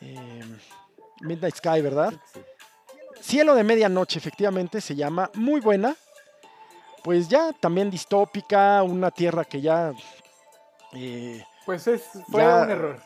[0.00, 0.58] em,
[1.22, 2.12] Midnight Sky, ¿verdad?
[3.20, 5.30] Cielo de Medianoche, efectivamente, se llama.
[5.34, 5.96] Muy buena.
[7.06, 9.92] Pues ya también distópica, una tierra que ya...
[10.92, 13.00] eh, Pues es, fue Ya- un error.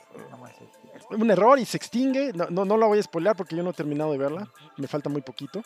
[1.11, 2.33] un error y se extingue.
[2.33, 4.49] No, no, no la voy a spoilear porque yo no he terminado de verla.
[4.79, 5.63] Me falta muy poquito.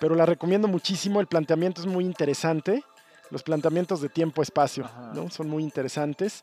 [0.00, 1.20] Pero la recomiendo muchísimo.
[1.20, 2.82] El planteamiento es muy interesante.
[3.30, 4.90] Los planteamientos de tiempo-espacio.
[5.14, 5.30] ¿no?
[5.30, 6.42] son muy interesantes.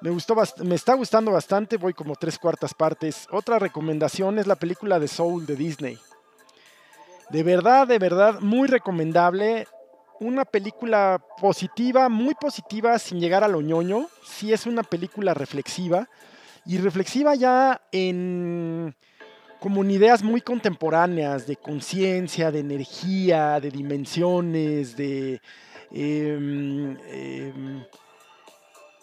[0.00, 0.34] Me, gustó
[0.64, 1.76] me está gustando bastante.
[1.76, 3.26] Voy como tres cuartas partes.
[3.30, 5.98] Otra recomendación es la película de Soul de Disney.
[7.28, 9.66] De verdad, de verdad, muy recomendable.
[10.20, 14.08] Una película positiva, muy positiva, sin llegar a lo ñoño.
[14.24, 16.08] Sí es una película reflexiva
[16.64, 18.94] y reflexiva ya en
[19.60, 25.40] como en ideas muy contemporáneas de conciencia, de energía, de dimensiones, de
[25.90, 27.84] em, em,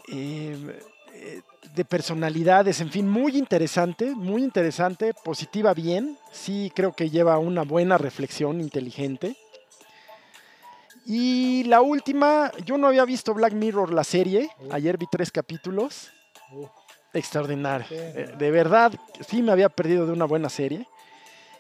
[0.09, 0.69] em,
[1.15, 1.41] eh,
[1.75, 7.63] de personalidades, en fin, muy interesante, muy interesante, positiva bien, sí creo que lleva una
[7.63, 9.35] buena reflexión inteligente.
[11.05, 14.73] Y la última, yo no había visto Black Mirror la serie, Uh.
[14.73, 16.11] ayer vi tres capítulos,
[16.51, 16.69] Uf,
[17.13, 17.85] extraordinario.
[17.91, 18.93] Eh, de verdad,
[19.27, 20.87] sí me había perdido de una buena serie.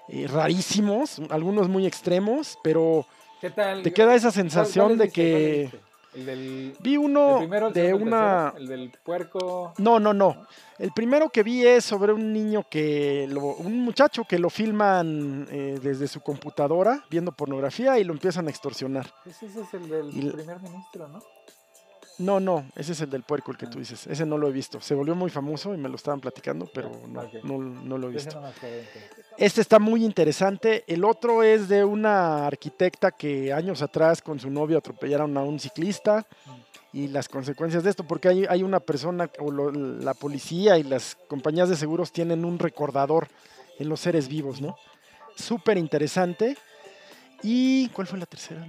[0.09, 3.05] Eh, rarísimos, algunos muy extremos, pero
[3.41, 3.83] ¿Qué tal?
[3.83, 5.69] te queda esa ¿Cuál- sensación de que?
[6.15, 8.43] El del vi el uno primero, el de segundo, el una...
[8.51, 9.73] tercero, el del puerco.
[9.77, 10.45] No, no, no.
[10.79, 15.47] El primero que vi es sobre un niño que, lo- un muchacho que lo filman
[15.51, 19.11] eh, desde su computadora viendo pornografía y lo empiezan a extorsionar.
[19.25, 21.19] Ese ese es el del Y- primer ministro, ¿no?
[22.19, 23.69] No, no, ese es el del puerco, el que Ah.
[23.69, 24.05] tú dices.
[24.07, 24.79] Ese no lo he visto.
[24.79, 28.11] Se volvió muy famoso y me lo estaban platicando, pero no, no, no lo he
[28.11, 28.39] visto.
[29.37, 30.83] Este está muy interesante.
[30.87, 35.59] El otro es de una arquitecta que años atrás con su novio atropellaron a un
[35.59, 36.25] ciclista
[36.91, 40.83] y las consecuencias de esto, porque hay, hay una persona, o lo- la policía y
[40.83, 43.27] las compañías de seguros tienen un recordador
[43.79, 44.75] en los seres vivos, ¿no?
[45.35, 46.55] Súper interesante.
[47.41, 48.67] ¿Y cuál fue la tercera?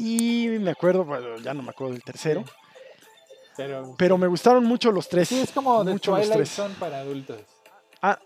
[0.00, 2.52] Y me acuerdo, bueno, ya no me acuerdo del tercero, Sí.
[3.56, 5.28] Pero, pero me gustaron mucho los tres.
[5.28, 6.50] sí, es como de mucho los Twilight tres.
[6.50, 7.42] Zone para adultos.
[8.00, 8.18] Ah.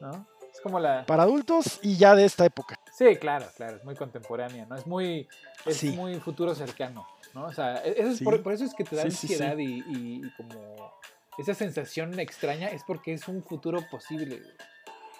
[0.00, 0.26] ¿No?
[0.50, 1.04] Es como la...
[1.04, 2.78] Para adultos y ya de esta época.
[2.96, 4.76] Sí, claro, claro, es muy contemporánea, ¿no?
[4.76, 5.28] Es muy,
[5.66, 5.90] es Sí.
[5.90, 7.44] muy futuro cercano, ¿no?
[7.46, 8.24] O sea, e- eso es Sí.
[8.24, 9.32] por, por eso es que te da Sí, sí, sí.
[9.34, 10.92] ansiedad Y, y- y como
[11.38, 14.52] esa sensación extraña es porque es un futuro posible, güey.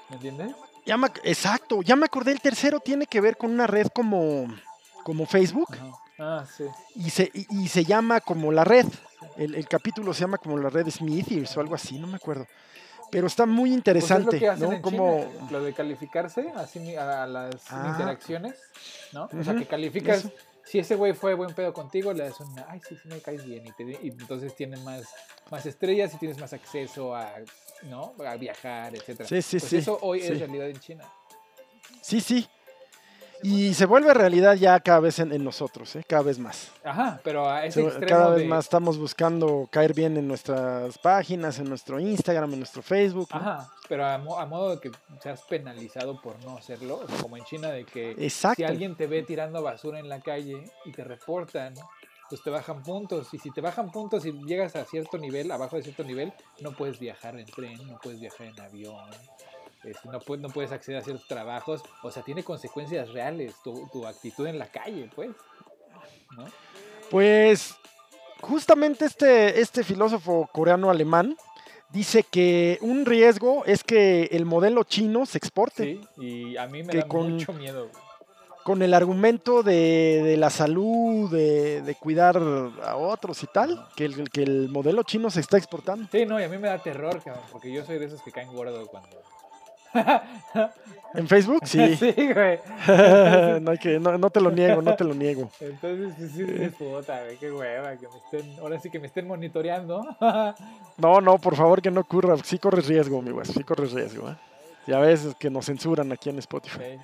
[0.09, 0.55] ¿me entiendes?
[0.87, 3.89] Ya me ac- exacto, ya me acordé, el tercero tiene que ver con una red
[3.89, 4.47] como,
[5.05, 5.93] como Facebook Ajá.
[6.19, 6.65] Ah, sí.
[6.97, 8.87] y se, y, y se llama como la red.
[9.37, 12.47] El, el capítulo se llama como la red Smithers o algo así, no me acuerdo.
[13.11, 14.75] Pero está muy Pues es interesante, lo que hacen ¿no?
[14.77, 17.89] en Como, China, lo de calificarse así a las Ah.
[17.93, 18.55] interacciones,
[19.13, 19.29] ¿no?
[19.39, 20.31] O sea, que calificas, eso.
[20.65, 23.45] si ese güey fue buen pedo contigo, le das una, ay, sí, sí me caes
[23.45, 25.03] bien, y, te- y entonces tienes más,
[25.51, 27.33] más estrellas y tienes más acceso a,
[27.83, 28.15] ¿no?
[28.27, 29.29] A viajar, etcétera.
[29.29, 30.29] Sí, sí, Pues sí, eso hoy sí.
[30.29, 31.05] es realidad en China.
[32.01, 32.49] Sí, sí.
[33.43, 36.05] Y se vuelve realidad ya cada vez en, en nosotros, ¿eh?
[36.07, 36.71] cada vez más.
[36.85, 40.29] Ajá, pero a ese Se- extremo cada vez de- más estamos buscando caer bien en
[40.29, 43.29] nuestras páginas, en nuestro Instagram, en nuestro Facebook.
[43.33, 43.37] ¿no?
[43.41, 44.91] Ajá, pero a, mo- a modo de que
[45.21, 48.57] seas penalizado por no hacerlo, o sea, como en China, de que Exacto.
[48.57, 51.75] si alguien te ve tirando basura en la calle y te reportan,
[52.29, 53.29] pues te bajan puntos.
[53.35, 56.73] Y si te bajan puntos y llegas a cierto nivel, abajo de cierto nivel, no
[56.73, 59.11] puedes viajar en tren, no puedes viajar en avión,
[59.85, 61.83] este, no, puedes, no puedes acceder a ciertos trabajos.
[62.03, 65.31] O sea, tiene consecuencias reales tu, tu actitud en la calle, pues.
[66.37, 66.45] ¿no?
[67.11, 67.75] Pues
[68.41, 71.37] justamente este, este filósofo coreano-alemán
[71.91, 76.01] dice que un riesgo es que el modelo chino se exporte.
[76.17, 77.91] Sí, y a mí me Que da con- mucho miedo.
[78.65, 82.39] con el argumento de, de la salud, de, de cuidar
[82.83, 86.09] a otros y tal, que el, que el modelo chino se está exportando.
[86.11, 88.33] Sí, no, y a mí me da terror, cabrón, porque yo soy de esos que
[88.33, 89.21] caen gordo cuando...
[91.15, 91.61] ¿En Facebook?
[91.65, 91.97] Sí.
[91.97, 92.59] sí, güey.
[93.61, 95.51] no, hay que, no, no te lo niego, no te lo niego.
[95.61, 99.07] Entonces, pues, sí, dices, puta, güey, qué hueva, que me estén, ahora sí que me
[99.07, 100.05] estén monitoreando.
[100.97, 102.37] No, no, por favor que no ocurra.
[102.43, 104.31] Sí corres riesgo, mi güey, sí corres riesgo.
[104.31, 104.37] ¿eh?
[104.87, 106.79] Ya ves que nos censuran aquí en Spotify.
[106.79, 106.99] Sí.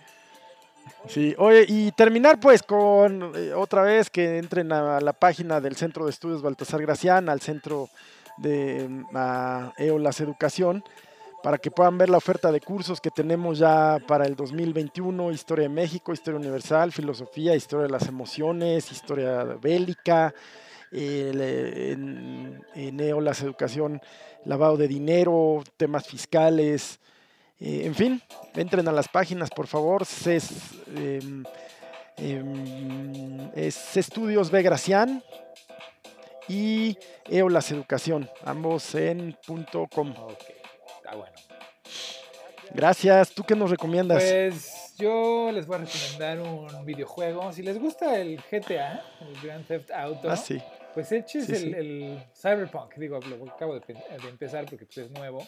[1.07, 5.77] Sí, oye, y terminar pues con eh, otra vez que entren a la página del
[5.77, 7.89] Centro de Estudios Baltasar Gracián, al Centro
[8.37, 10.83] de mm, a Eolas Educación,
[11.43, 15.65] para que puedan ver la oferta de cursos que tenemos ya para el 2021, Historia
[15.65, 20.35] de México, Historia Universal, Filosofía, Historia de las Emociones, Historia Bélica,
[20.91, 24.01] eh, en, Eolas Educación,
[24.45, 26.99] lavado de dinero, temas fiscales,
[27.61, 28.23] eh, en fin,
[28.55, 30.07] entren a las páginas, por favor.
[30.07, 30.51] CES,
[30.97, 31.45] em,
[32.17, 35.23] em, es Estudios B Gracián
[36.49, 36.97] y
[37.29, 40.15] Eolas Educación, ambos en punto .com.
[41.09, 41.33] está bueno.
[42.75, 43.31] Gracias.
[43.31, 44.23] ¿Tú qué nos recomiendas?
[44.23, 47.51] Pues yo les voy a recomendar un videojuego.
[47.53, 50.61] Si les gusta el GTA, el Grand Theft Auto, ah, sí.
[50.93, 51.73] pues eches Sí, el, sí.
[51.75, 52.95] el Cyberpunk.
[52.97, 55.47] Digo, lo acabo de, de empezar porque pues, es nuevo.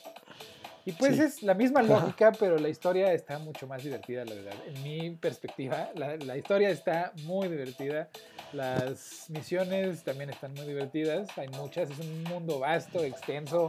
[0.86, 1.22] Y pues Sí.
[1.22, 1.88] es la misma Ajá.
[1.90, 4.54] lógica, pero la historia está mucho más divertida, la verdad.
[4.66, 8.08] En mi perspectiva, la, la historia está muy divertida.
[8.54, 11.28] Las misiones también están muy divertidas.
[11.36, 11.90] Hay muchas.
[11.90, 13.68] Es un mundo vasto, extenso,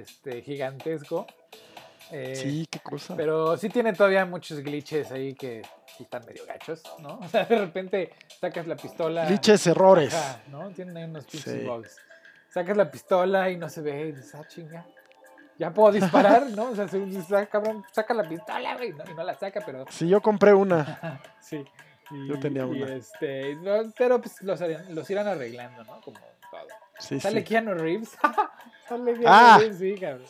[0.00, 1.26] este, gigantesco.
[2.10, 3.16] Eh, Sí, qué cosa.
[3.16, 5.62] pero sí tiene todavía muchos glitches ahí que
[5.96, 7.18] sí están medio gachos, ¿no?
[7.22, 9.24] O sea, de repente sacas la pistola.
[9.26, 10.14] Glitches, errores.
[10.14, 10.68] Ajá, ¿no?
[10.70, 11.66] Tienen ahí unos pinches Sí.
[11.66, 11.96] bugs.
[12.50, 14.86] Sacas la pistola y no se ve y dices, ah, chinga.
[15.58, 16.70] Ya puedo disparar, ¿no?
[16.70, 18.92] O sea, se dice, "Ah, cabrón, saca la pistola, güey.
[18.92, 19.04] ¿no?
[19.10, 21.20] Y no la saca, pero Sí, yo compré una.
[21.40, 21.64] sí.
[22.10, 22.94] Y, Yo tenía y, una.
[22.96, 26.00] este, no, pero pues los, los irán arreglando, ¿no?
[26.02, 26.18] Como
[26.50, 26.66] todo.
[26.98, 27.44] Sí, Sale sí.
[27.46, 28.10] Keanu Reeves.
[28.88, 29.56] sale Keanu Ah.
[29.60, 30.22] Reeves, sí, cabrón.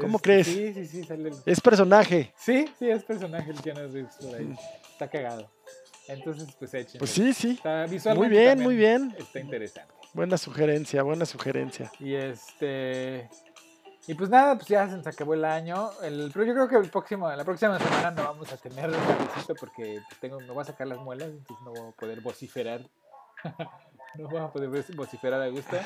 [0.00, 0.46] ¿Cómo Este, crees?
[0.46, 1.28] Sí, sí, sí, sale.
[1.30, 2.32] el- Es personaje.
[2.36, 4.56] Sí, sí, es personaje el Keanu Reeves por ahí.
[4.92, 5.50] Está cagado.
[6.08, 6.98] Entonces, pues échenle.
[6.98, 7.50] Pues sí, sí.
[7.52, 9.14] Está, Muy bien, muy bien.
[9.18, 9.92] Está interesante.
[10.12, 11.90] Buena sugerencia, buena sugerencia.
[11.98, 13.28] Y este.
[14.06, 15.90] Y pues nada, pues ya se nos acabó el año.
[16.02, 19.56] El, pero yo creo que el próximo, la próxima semana no vamos a tener un
[19.58, 22.82] porque pues, tengo, me voy a sacar las muelas, entonces no voy a poder vociferar.
[24.16, 25.76] no voy a poder voc- vociferar a gusto.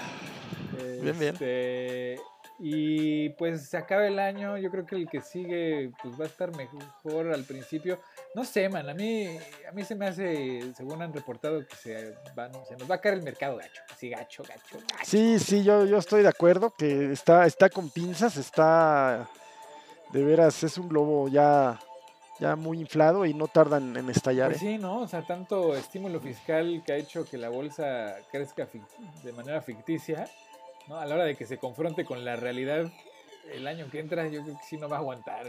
[1.02, 1.34] Bien, bien.
[1.34, 2.20] Este,
[2.58, 6.26] Y pues se acaba el año, yo creo que el que sigue pues va a
[6.28, 7.98] estar mejor al principio.
[8.34, 9.26] No sé, man, a mí,
[9.68, 13.00] a mí se me hace, según han reportado, que se, van, se nos va a
[13.00, 13.82] caer el mercado gacho.
[13.92, 15.04] Así gacho, gacho, gacho.
[15.04, 19.28] Sí, sí, yo, yo estoy de acuerdo que está, está con pinzas, está
[20.12, 21.78] de veras, es un globo ya,
[22.38, 24.50] ya muy inflado y no tardan en estallar.
[24.50, 24.66] Pues ¿eh?
[24.72, 25.00] sí, ¿no?
[25.00, 28.68] O sea, tanto estímulo fiscal que ha hecho que la bolsa crezca
[29.22, 30.28] de manera ficticia,
[30.88, 30.98] ¿no?
[30.98, 32.90] A la hora de que se confronte con la realidad
[33.52, 35.46] el año que entra, yo creo que sí no va a aguantar.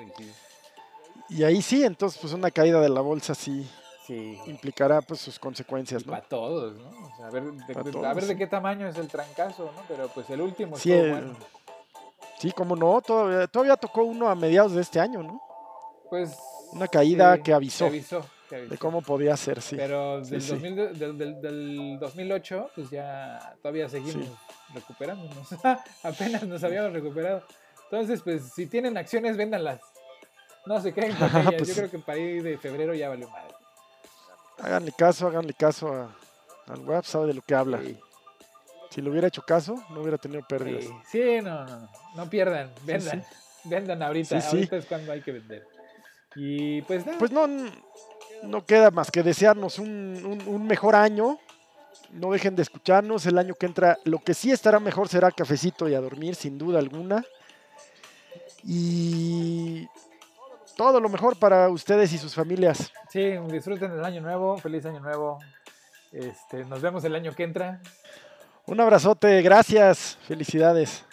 [1.29, 3.69] y ahí sí, entonces pues una caída de la bolsa sí
[4.05, 4.39] Sí.
[4.45, 6.13] implicará pues sus consecuencias, ¿no?
[6.13, 6.87] Para todos, ¿no?
[7.07, 9.81] O sea, a ver, de, a ver de qué tamaño es el trancazo, ¿no?
[9.89, 11.37] Pero pues el último Sí, estuvo el- bueno.
[12.39, 15.41] Sí, como no, todavía, todavía tocó uno a mediados de este año, ¿no?
[16.09, 16.37] Pues.
[16.71, 17.89] Una caída sí, que avisó.
[18.49, 18.55] que.
[18.67, 19.75] De cómo podía ser, sí.
[19.75, 20.49] Pero Sí, del, sí.
[20.51, 24.31] 2000 del, del- del 2008, pues ya todavía seguimos Sí.
[24.73, 25.47] recuperándonos.
[26.03, 27.43] Apenas nos habíamos recuperado.
[27.85, 29.81] Entonces, pues si tienen acciones, véndanlas.
[30.65, 31.45] No se queden con ellas.
[31.57, 31.73] Pues Yo sí.
[31.75, 33.53] creo que para ir de febrero ya valió madre.
[34.59, 36.15] Háganle caso, háganle caso a,
[36.67, 37.79] al web, sabe de lo que habla.
[37.81, 37.97] Sí,
[38.89, 40.85] Si le hubiera hecho caso, no hubiera tenido pérdidas.
[40.85, 42.29] sí, sí, no, no, no.
[42.29, 43.25] Pierdan, Sí, vendan.
[43.65, 44.39] Vendan ahorita.
[44.41, 44.55] Sí, sí.
[44.57, 45.67] Ahorita es cuando hay que vender.
[46.39, 47.17] Y pues nada.
[47.17, 47.47] Pues no,
[48.43, 51.39] no queda más que desearnos un, un- un mejor año.
[52.11, 53.97] No dejen de escucharnos el año que entra.
[54.05, 57.25] Lo que sí estará mejor será cafecito y a dormir, sin duda alguna.
[58.63, 59.87] Y
[60.75, 62.91] todo lo mejor para ustedes y sus familias.
[63.09, 64.57] Sí, disfruten el año nuevo.
[64.57, 65.39] Feliz año nuevo.
[66.11, 67.81] Este, nos vemos el año que entra.
[68.65, 71.03] Un abrazote, gracias, felicidades.